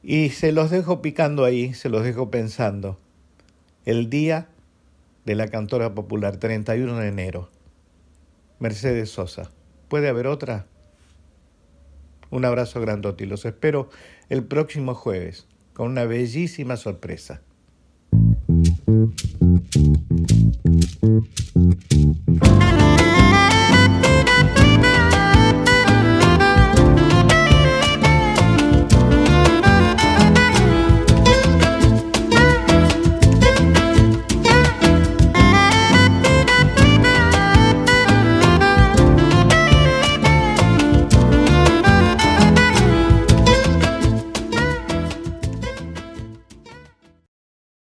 y 0.03 0.31
se 0.31 0.53
los 0.53 0.71
dejo 0.71 1.03
picando 1.03 1.45
ahí, 1.45 1.75
se 1.75 1.89
los 1.89 2.05
dejo 2.05 2.31
pensando. 2.31 2.99
El 3.85 4.09
día 4.11 4.49
de 5.27 5.35
la 5.35 5.49
cantora 5.49 5.95
popular, 5.95 6.39
31 6.39 6.97
de 6.99 7.09
enero. 7.09 7.51
Mercedes 8.61 9.11
Sosa. 9.11 9.51
¿Puede 9.89 10.09
haber 10.09 10.29
otra? 10.29 10.66
Un 12.31 12.45
abrazo 12.45 12.81
grandote 12.81 13.24
y 13.24 13.27
los 13.27 13.45
espero 13.45 13.91
el 14.29 14.45
próximo 14.45 14.95
jueves 14.95 15.47
con 15.74 15.91
una 15.91 16.05
bellísima 16.05 16.77
sorpresa. 16.77 17.43